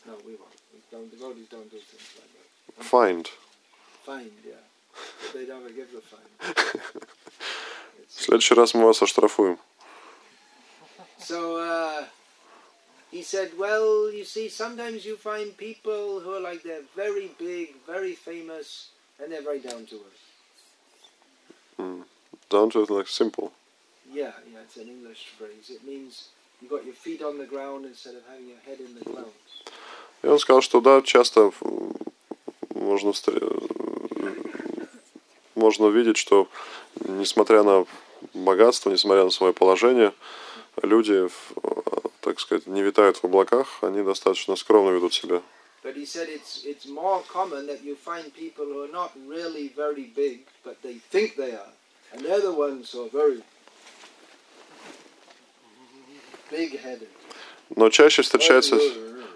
[0.06, 0.62] No, we won't.
[0.74, 1.10] We don't.
[1.12, 2.84] Devotees don't do things like that.
[2.84, 3.30] Find.
[4.06, 4.54] Fined, yeah.
[5.32, 6.30] But they never give the fine.
[6.40, 9.58] В It's, следующий раз мы вас оштрафуем.
[11.18, 12.06] so uh,
[13.12, 17.76] he said, well, you see, sometimes you find people who are like they're very big,
[17.88, 18.90] very famous,
[19.20, 20.22] and they're very down to earth.
[22.50, 23.52] Down to like simple.
[24.14, 25.70] Yeah, yeah, it's an English phrase.
[25.72, 26.30] It means
[30.23, 31.53] И он сказал, что да, часто
[32.75, 34.37] можно, встр-
[35.55, 36.49] можно увидеть, что
[37.01, 37.87] несмотря на
[38.35, 40.13] богатство, несмотря на свое положение,
[40.83, 41.29] люди,
[42.21, 45.43] так сказать, не витают в облаках, они достаточно скромно ведут себя.
[45.83, 49.69] But he said it's it's more common that you find people who are not really
[49.75, 51.73] very big, but they think they are,
[52.13, 53.43] and they're the ones who are very.
[57.77, 58.79] Но чаще встречается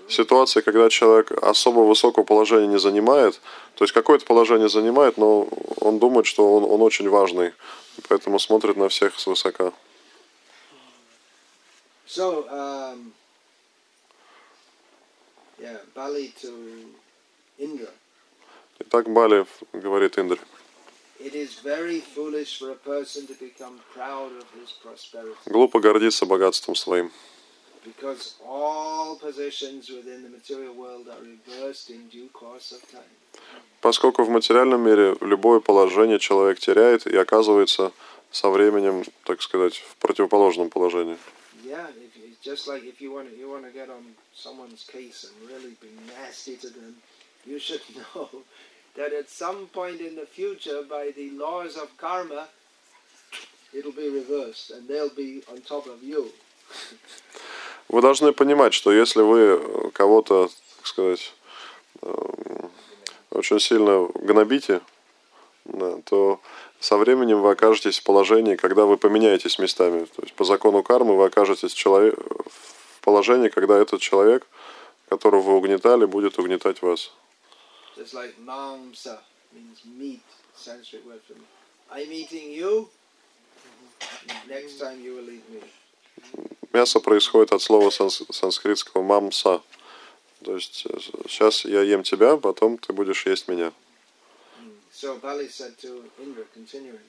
[0.09, 3.41] ситуация, когда человек особо высокого положения не занимает,
[3.75, 5.49] то есть какое-то положение занимает, но
[5.81, 7.53] он думает, что он, он очень важный,
[8.09, 9.73] поэтому смотрит на всех свысока.
[12.07, 13.13] So, um,
[15.59, 16.53] yeah, Bali to
[17.59, 17.91] Indra.
[18.79, 20.39] Итак, Бали говорит Индре.
[25.47, 27.11] Глупо гордиться богатством своим,
[33.81, 37.93] поскольку в материальном мире любое положение человек теряет и оказывается
[38.31, 41.17] со временем, так сказать, в противоположном положении.
[48.97, 52.47] That at some point in the future, by the laws of karma,
[53.73, 56.33] it'll be reversed and they'll be on top of you.
[57.89, 61.35] Вы должны понимать, что если вы кого-то, так сказать,
[62.03, 62.71] эм,
[63.31, 64.81] очень сильно гнобите,
[65.65, 66.41] да, то
[66.81, 70.05] со временем вы окажетесь в положении, когда вы поменяетесь местами.
[70.05, 74.47] То есть по закону кармы вы окажетесь человек, в положении, когда этот человек,
[75.09, 77.13] которого вы угнетали, будет угнетать вас.
[77.97, 79.19] Just like mamsa
[79.55, 80.23] means meat,
[80.57, 81.47] Sanskrit word for me.
[81.91, 82.89] I'm eating you.
[84.49, 85.61] Next time you will eat me.
[86.73, 89.63] Мясо происходит от слова санс- санскритского мамса.
[90.43, 90.87] То есть
[91.29, 93.73] сейчас я ем тебя, потом ты будешь есть меня.
[94.93, 97.01] So Bali said to Indra, continuing,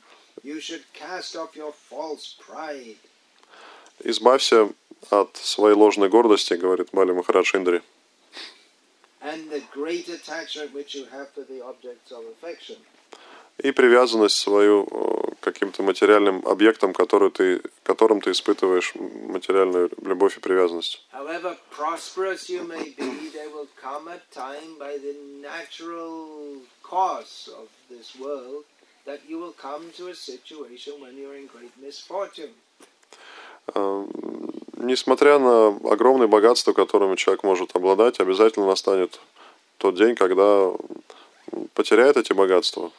[0.43, 2.97] You should cast off your false pride.
[4.03, 4.69] Избавься
[5.09, 7.81] от своей ложной гордости, говорит Бали Махарадж Индри,
[13.57, 20.37] и привязанность свою э, к каким-то материальным объектам, которые ты, которым ты испытываешь материальную любовь
[20.37, 21.05] и привязанность.
[29.05, 32.55] That you will come to a situation when you're in great misfortune.
[33.75, 34.03] Э,
[34.77, 39.19] Несмотря на огромное богатство, которым человек может обладать, обязательно настанет
[39.77, 40.71] тот день, когда
[41.73, 42.91] потеряет эти богатства.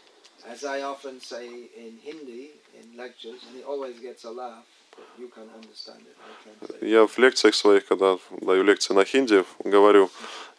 [6.81, 10.11] Я в лекциях своих, когда даю лекции на хинди, говорю,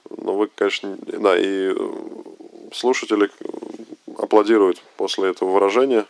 [0.10, 1.76] ну вы, конечно, да, и э,
[2.74, 3.32] слушатели
[4.18, 6.06] аплодируют после этого выражения,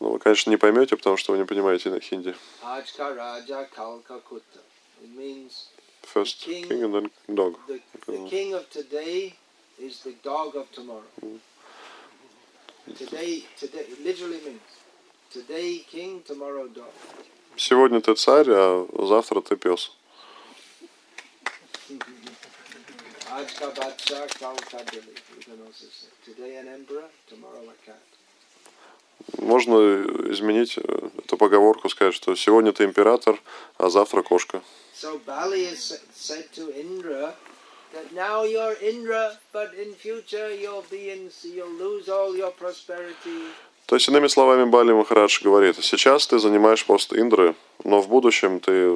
[0.00, 2.34] но вы, конечно, не поймете, потому что вы не понимаете на хинди.
[6.12, 7.56] First king and then dog.
[7.66, 9.32] the, the king of today
[9.78, 11.02] is the dog of tomorrow.
[12.98, 14.60] Today, today, it literally means
[15.32, 16.92] today king, tomorrow dog.
[17.56, 19.92] Сегодня ты царь, а завтра ты пес.
[26.24, 28.13] Today an emperor, tomorrow a cat.
[29.38, 33.40] Можно изменить э, эту поговорку, сказать, что сегодня ты император,
[33.78, 34.62] а завтра кошка.
[34.94, 37.34] So Bali is sa- said to Indra
[37.92, 43.48] that now you're Indra, but in future you'll be in, you'll lose all your prosperity.
[43.86, 47.54] То есть, иными словами, Бали Махарадж говорит, сейчас ты занимаешь пост Индры,
[47.84, 48.94] но в будущем ты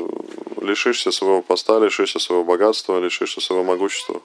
[0.62, 4.22] лишишься своего поста, лишишься своего богатства, лишишься своего могущества.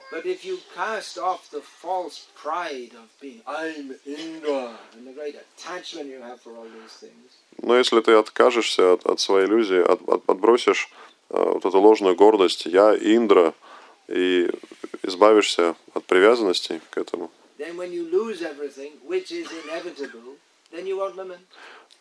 [7.62, 10.88] Но если ты откажешься от, от своей иллюзии, от, от- отбросишь
[11.30, 13.52] э, вот эту ложную гордость «я Индра»
[14.08, 14.50] и
[15.02, 20.36] избавишься от привязанности к этому, then when you lose everything, which is inevitable,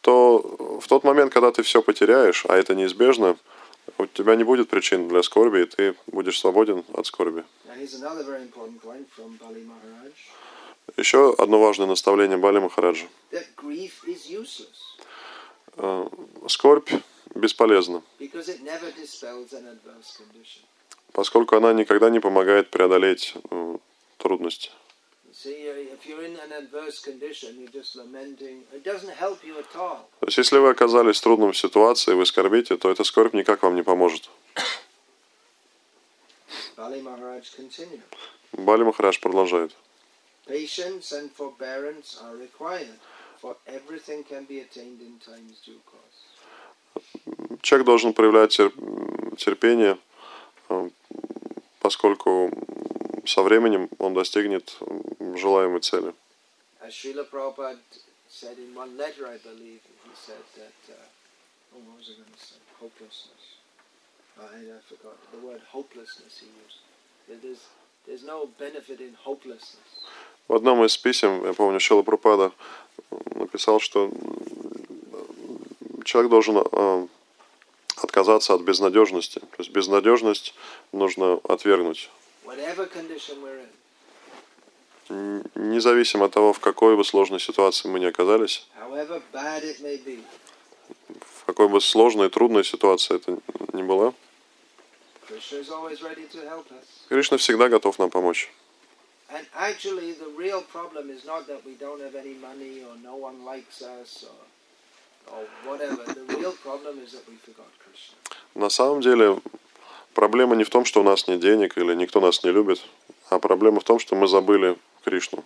[0.02, 3.38] то в тот момент, когда ты все потеряешь, а это неизбежно,
[3.98, 7.44] у тебя не будет причин для скорби, и ты будешь свободен от скорби.
[10.98, 13.08] Еще одно важное наставление Бали Махараджа.
[15.78, 16.08] Э,
[16.48, 16.90] Скорбь
[17.34, 18.04] бесполезна,
[21.14, 23.78] поскольку она никогда не помогает преодолеть э,
[24.18, 24.70] трудности.
[30.20, 33.76] То есть, если вы оказались в трудном ситуации, вы скорбите, то эта скорбь никак вам
[33.76, 34.30] не поможет.
[36.78, 37.02] Бали
[38.84, 39.76] Махарадж продолжает.
[40.46, 43.00] Patience and forbearance are required,
[43.42, 46.24] for everything can be attained in time's due course.
[47.62, 48.52] Человек должен проявлять
[49.38, 49.98] терпение,
[50.70, 50.90] э,
[51.80, 52.52] поскольку
[53.26, 54.78] со временем он достигнет
[55.36, 56.14] желаемой цели.
[64.36, 65.16] Uh, oh, I forgot.
[65.32, 66.80] The word hopelessness he used.
[67.44, 67.68] There's,
[68.08, 69.90] there's no benefit in hopelessness.
[70.48, 72.52] В одном из писем, я помню, Шила Пропада
[73.36, 74.12] написал, что
[76.04, 77.08] человек должен э,
[77.98, 79.40] отказаться от безнадежности.
[79.40, 80.54] То есть безнадежность
[80.92, 82.10] нужно отвергнуть.
[82.46, 83.70] Whatever condition we're in,
[85.10, 88.66] Н- Независимо от того, в какой бы сложной ситуации мы ни оказались,
[91.22, 93.38] в какой бы сложной и трудной ситуации это
[93.74, 94.14] ни была,
[96.72, 96.88] us.
[97.10, 98.50] Кришна всегда готов нам помочь.
[99.30, 103.16] And actually, the real problem is not that we don't have any money or no
[103.16, 106.04] one likes us or, or whatever.
[106.06, 108.16] The real problem is that we forgot Krishna.
[108.56, 109.40] На самом деле
[110.14, 112.82] проблема не в том, что у нас нет денег или никто нас не любит,
[113.30, 115.44] а проблема в том, что мы забыли Кришну.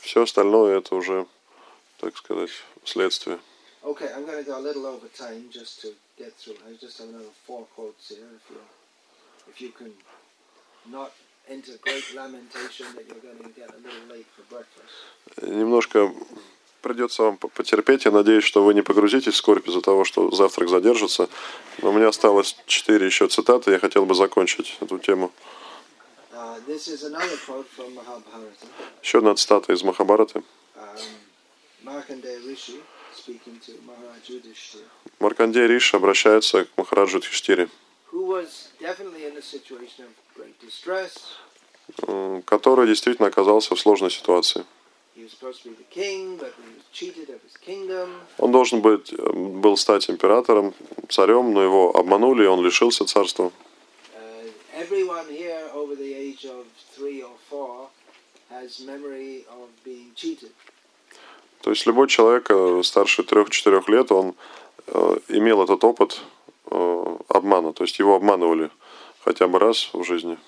[0.00, 1.26] Все остальное это уже,
[1.98, 2.50] так сказать,
[2.84, 3.38] следствие.
[3.82, 6.56] Okay, I'm going to go a little over time just to get through.
[6.66, 8.24] I just have another four quotes here.
[8.34, 8.60] If you,
[9.50, 9.92] if you can
[10.90, 11.12] not
[11.48, 14.94] enter great lamentation that you're going to get a little late for breakfast.
[15.42, 16.14] Немножко
[16.84, 18.04] придется вам по- потерпеть.
[18.04, 21.28] Я надеюсь, что вы не погрузитесь в скорбь из-за того, что завтрак задержится.
[21.82, 23.70] Но у меня осталось четыре еще цитаты.
[23.70, 25.32] Я хотел бы закончить эту тему.
[26.32, 26.60] Uh.
[29.02, 30.42] Еще одна цитата из Махабараты.
[30.76, 32.04] Um,
[35.20, 37.68] Маркандей Риш обращается к Махараджу Тхиштире,
[42.44, 44.64] который действительно оказался в сложной ситуации.
[48.38, 50.74] Он должен быть, э, был стать императором,
[51.08, 53.52] царем, но его обманули, и он лишился царства.
[61.60, 64.34] То есть любой человек э, старше трех-четырех лет, он
[64.86, 66.20] э, имел этот опыт
[66.70, 68.70] э, обмана, то есть его обманывали
[69.24, 70.38] хотя бы раз в жизни.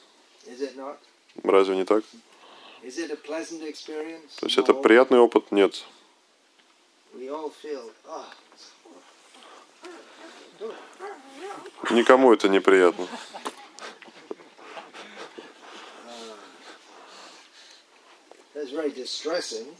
[1.43, 2.05] Разве не так?
[2.87, 5.51] То есть это приятный опыт?
[5.51, 5.85] Нет.
[7.15, 7.53] Oh,
[11.91, 13.07] Никому это неприятно.
[19.07, 19.75] distressing.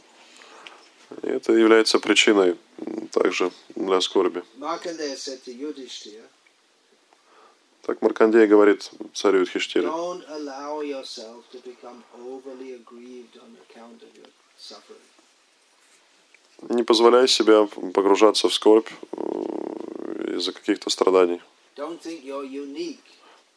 [1.23, 2.57] И это является причиной
[3.11, 4.43] также для скорби.
[4.57, 6.23] Markandeya said to Yudhishthira,
[7.87, 9.87] Так Маркандей говорит царю Юдхиштире.
[16.69, 21.41] Не позволяй себя погружаться в скорбь э, из-за каких-то страданий.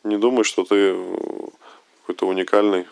[0.04, 1.14] Не думай, что ты э,
[2.02, 2.86] какой-то уникальный.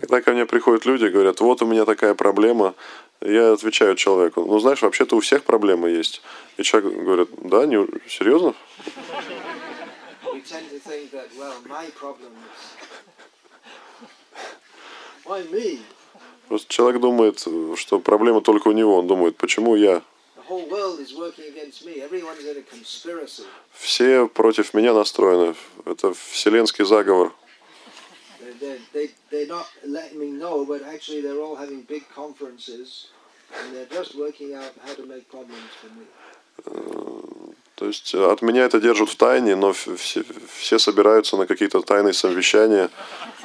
[0.00, 2.74] Когда ко мне приходят люди говорят, вот у меня такая проблема,
[3.20, 6.22] я отвечаю человеку, ну знаешь, вообще-то у всех проблемы есть.
[6.56, 8.54] И человек говорит, да, не, серьезно?
[11.10, 11.54] That, well,
[15.52, 15.80] is?
[16.48, 17.44] Просто человек думает,
[17.76, 18.98] что проблема только у него.
[18.98, 20.02] Он думает, почему я?
[23.72, 25.54] Все против меня настроены.
[25.84, 27.32] Это вселенский заговор.
[28.48, 33.08] They're, they're, they, they're not letting me know, but actually they're all having big conferences,
[33.58, 36.06] and they're just working out how to make problems for me.
[37.76, 41.80] То есть э, от меня это держат в тайне, но все, все собираются на какие-то
[41.82, 42.90] тайные совещания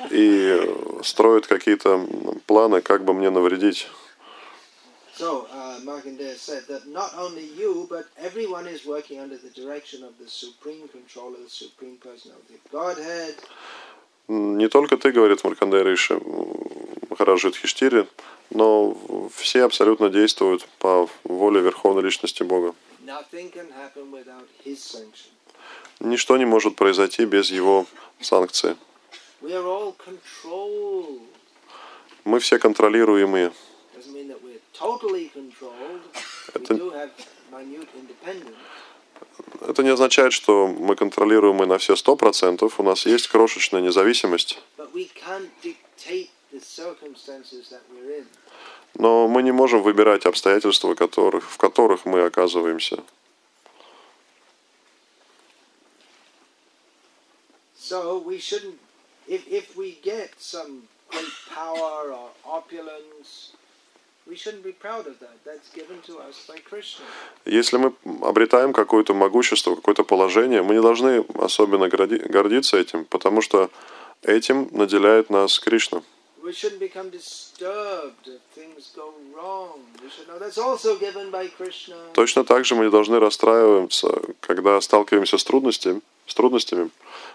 [0.09, 2.07] и э, строят какие-то
[2.47, 3.88] планы, как бы мне навредить.
[5.15, 10.03] So, uh, Markandeya said that not only you, but everyone is working under the direction
[10.03, 13.35] of the Supreme Controller, the Supreme Personality of Godhead,
[14.28, 16.20] Не только ты, говорит Маркандей Риши,
[17.10, 18.08] Махараджи Юдхиштири,
[18.52, 18.98] но
[19.36, 22.74] все абсолютно действуют по воле Верховной Личности Бога.
[26.00, 27.86] Ничто не может произойти без Его
[28.22, 28.76] санкции.
[32.24, 33.52] Мы все контролируемые.
[36.54, 36.74] Это-
[39.62, 42.80] Это не означает, что мы контролируемы на все сто процентов.
[42.80, 44.60] У нас есть крошечная независимость.
[48.95, 53.04] Но мы не можем выбирать обстоятельства, которых, в которых мы оказываемся.
[57.76, 58.80] So we shouldn't,
[59.28, 63.52] if, if we get some great power or opulence,
[67.45, 73.41] Если мы обретаем какое-то могущество, какое-то положение, мы не должны особенно горди- гордиться этим, потому
[73.41, 73.70] что
[74.22, 76.02] этим наделяет нас Кришна.
[82.14, 86.90] Точно так же мы не должны расстраиваться, когда сталкиваемся с трудностями, с трудностями,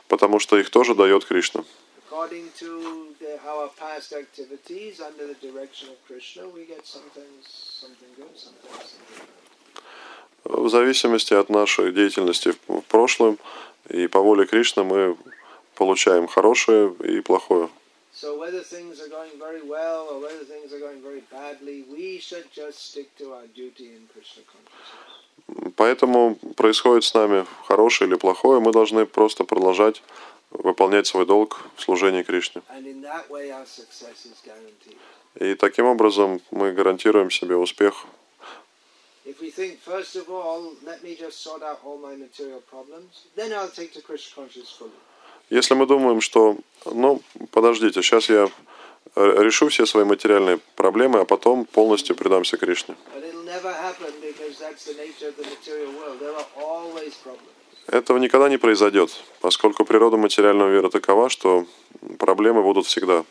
[0.09, 1.65] потому что их тоже дает Кришна.
[2.10, 7.44] According to the, our past activities under the direction of Krishna, we get sometimes
[7.82, 9.44] something good, sometimes something bad.
[10.44, 13.38] В зависимости от нашей деятельности в в прошлом
[13.88, 15.16] и по воле Кришны мы
[15.74, 17.68] получаем хорошее и плохое.
[18.12, 22.18] So whether things are going very well or whether things are going very badly, we
[22.18, 25.74] should just stick to our duty in Krishna consciousness.
[25.76, 30.02] Поэтому происходит с нами хорошее или плохое, мы должны просто продолжать
[30.50, 32.62] выполнять свой долг в служении Кришне.
[35.34, 38.06] И таким образом мы гарантируем себе успех.
[45.50, 48.50] Если мы думаем, что, ну, подождите, сейчас я
[49.14, 52.96] э, решу все свои материальные проблемы, а потом полностью предамся Кришне.
[53.14, 56.20] But it'll never happen because that's the nature of the material world.
[56.20, 57.57] There are always problems.
[57.89, 59.10] Этого никогда не произойдет,
[59.40, 61.66] поскольку природа материального мира такова, что
[62.19, 63.24] проблемы будут всегда.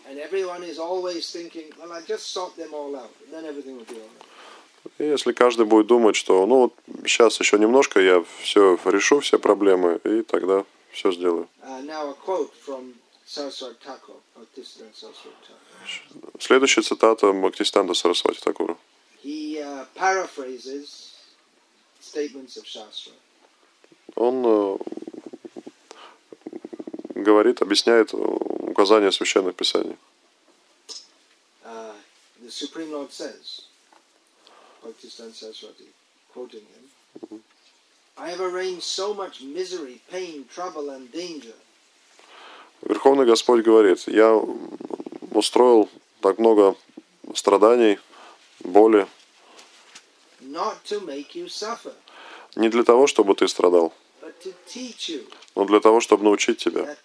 [4.98, 6.74] И если каждый будет думать, что ну вот
[7.06, 11.48] сейчас еще немножко я все решу, все проблемы, и тогда все сделаю.
[11.62, 11.84] Uh.
[16.40, 18.78] Следующая цитата Бхактистанта Сарасвати Такура.
[19.24, 21.14] He uh, paraphrases
[22.00, 23.12] statements of Shastra.
[24.18, 24.78] Он э,
[27.14, 29.96] говорит, объясняет указания священных писаний.
[31.64, 31.94] Uh,
[41.12, 41.54] danger.
[42.82, 44.34] Верховный Господь говорит, я
[45.32, 45.90] устроил
[46.22, 46.76] так много
[47.36, 48.00] страданий,
[48.62, 49.08] боли,
[52.56, 53.94] не для того, чтобы ты страдал,
[55.56, 56.98] но для того, чтобы научить тебя,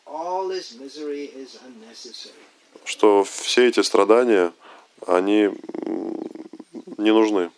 [2.84, 4.52] что все эти страдания,
[5.06, 5.50] они
[6.98, 7.50] не нужны.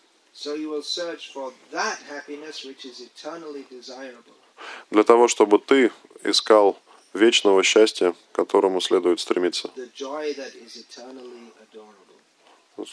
[4.91, 5.93] Для того, чтобы ты
[6.23, 6.79] искал
[7.13, 9.71] вечного счастья, к которому следует стремиться.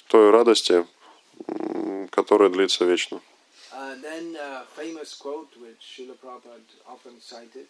[0.08, 0.86] Той радости,
[2.12, 3.22] которая длится вечно.
[3.74, 7.68] Uh, then a famous quote which Srila Prabhupada often cited,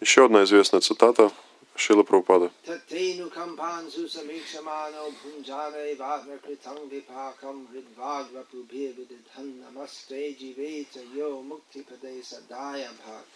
[0.00, 1.30] Еще одна известная цитата
[1.76, 2.50] Шила Прабхупады.
[2.66, 12.20] Tatenu kampan susamiksamano punjane vatna kritang vipakam hridvagva prubhe vididhan namaste jiveta yo mukti pade
[12.20, 13.28] sadaya bhak.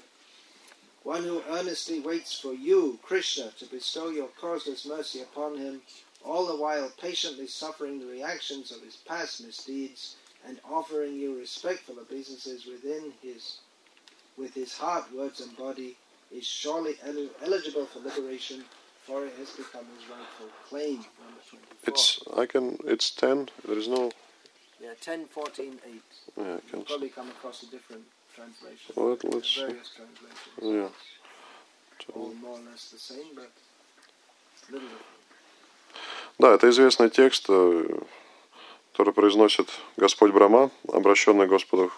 [1.04, 5.82] One who earnestly waits for you, Krishna, to bestow your causeless mercy upon him,
[6.24, 10.16] all the while patiently suffering the reactions of his past misdeeds
[10.47, 13.59] and offering you respectful obeisances within his,
[14.37, 15.97] with his heart, words, and body,
[16.31, 18.63] is surely el- eligible for liberation,
[19.05, 20.97] for it has become his rightful claim.
[21.19, 21.93] Number 24.
[21.93, 23.49] It's I can it's ten.
[23.65, 24.11] There is no.
[24.81, 26.01] yeah, 10, 14, 8.
[26.37, 26.83] Yeah, I You'll can.
[26.83, 28.03] probably come across a different
[28.35, 28.93] translation.
[28.95, 30.61] Well, let's- various translations.
[30.61, 30.89] Yeah.
[32.15, 33.49] All more or less the same, but
[34.71, 35.05] little different.
[36.39, 37.99] Да, это известный текст, э,
[38.92, 41.90] который произносит Господь Брама, обращенный Господу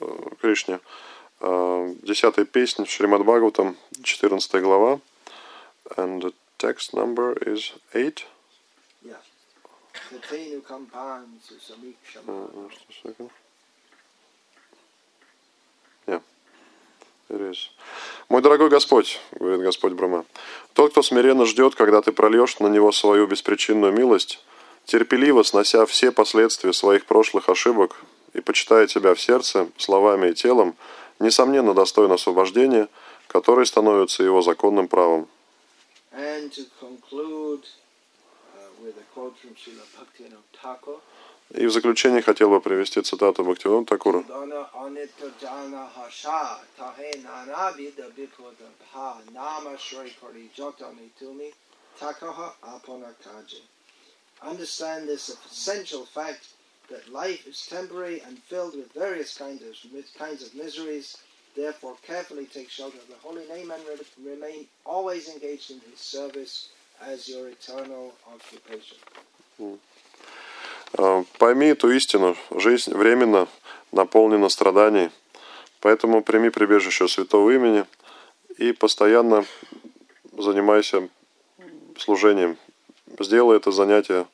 [0.00, 0.06] э,
[0.40, 0.78] Кришне.
[1.40, 5.00] Э, Десятая песня в Шримад Бхагаватам, 14 глава.
[5.96, 8.24] And the text number is 8.
[9.02, 9.16] Yeah.
[10.10, 12.28] Tatenu kampan susamikshama.
[12.28, 13.30] Uh, just a second.
[16.06, 16.20] Yeah.
[17.28, 17.70] Is.
[18.28, 20.24] Мой дорогой Господь, говорит Господь Брама,
[20.74, 24.40] тот, кто смиренно ждет, когда ты прольешь на него свою беспричинную милость,
[24.86, 27.96] терпеливо снося все последствия своих прошлых ошибок
[28.32, 30.76] и почитая тебя в сердце, словами и телом,
[31.18, 32.88] несомненно достоин освобождения,
[33.26, 35.28] которое становится его законным правом.
[36.12, 36.50] Uh,
[41.50, 44.24] И в заключение хотел бы привести цитату Бхактивинода Такура.
[44.74, 45.88] Anita jana
[54.42, 56.48] Understand this essential fact
[56.90, 59.74] that life is temporary and filled with various kinds of,
[60.18, 61.16] kinds of miseries.
[61.56, 65.98] Therefore, carefully take shelter of the holy name and re- remain always engaged in his
[65.98, 66.68] service
[67.00, 68.98] as your eternal occupation.
[70.98, 72.36] А, Пойми эту истину.
[72.50, 73.48] Жизнь временно
[73.92, 75.10] наполнена страданий.
[75.80, 77.86] Поэтому прими прибежище святого имени
[78.58, 79.46] и постоянно
[80.36, 81.08] занимайся
[81.98, 82.58] служением.
[83.18, 84.26] Сделай это занятие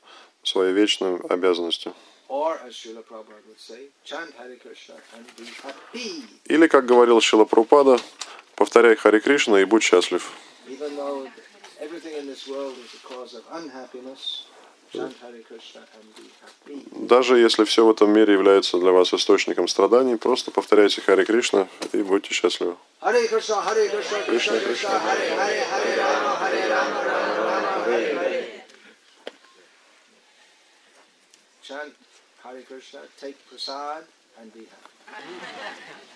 [0.43, 1.95] своей вечной обязанностью.
[2.29, 6.25] Or, as Srila Prabhupada would say, chant Hare Krishna and be happy.
[6.47, 7.99] Или, как говорил Шила Прупада,
[8.57, 10.33] повторяй Хари Кришна и будь счастлив.
[10.67, 11.29] Even though
[11.79, 14.47] everything in this world is a cause of unhappiness,
[14.93, 17.07] chant Hare Krishna and be happy.
[17.07, 21.69] Даже если все в этом мире является для вас источником страданий, просто повторяйте Хари Кришна
[21.93, 22.77] и будьте счастливы.
[23.03, 28.15] Hare Krishna, Hare Krishna, Krishna Krishna, Hare Hare, Hare Rama, Hare Rama, Rama Rama, Hare
[28.17, 28.49] Hare.
[31.63, 31.95] Chant
[32.43, 34.05] Hare Krishna, take prasad
[34.41, 34.93] and be happy.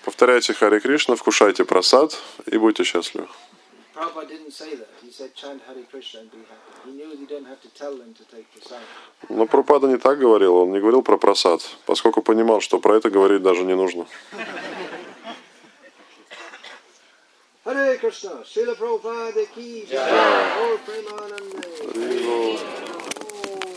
[0.05, 2.17] Повторяйте Хари Кришна, вкушайте просад
[2.47, 3.29] и будьте счастливы.
[9.29, 13.11] Но Прупада не так говорил, он не говорил про просад, поскольку понимал, что про это
[13.11, 14.07] говорить даже не нужно.
[17.65, 21.67] Hare Krishna, Srila Prabhupada ki jai, Premanande.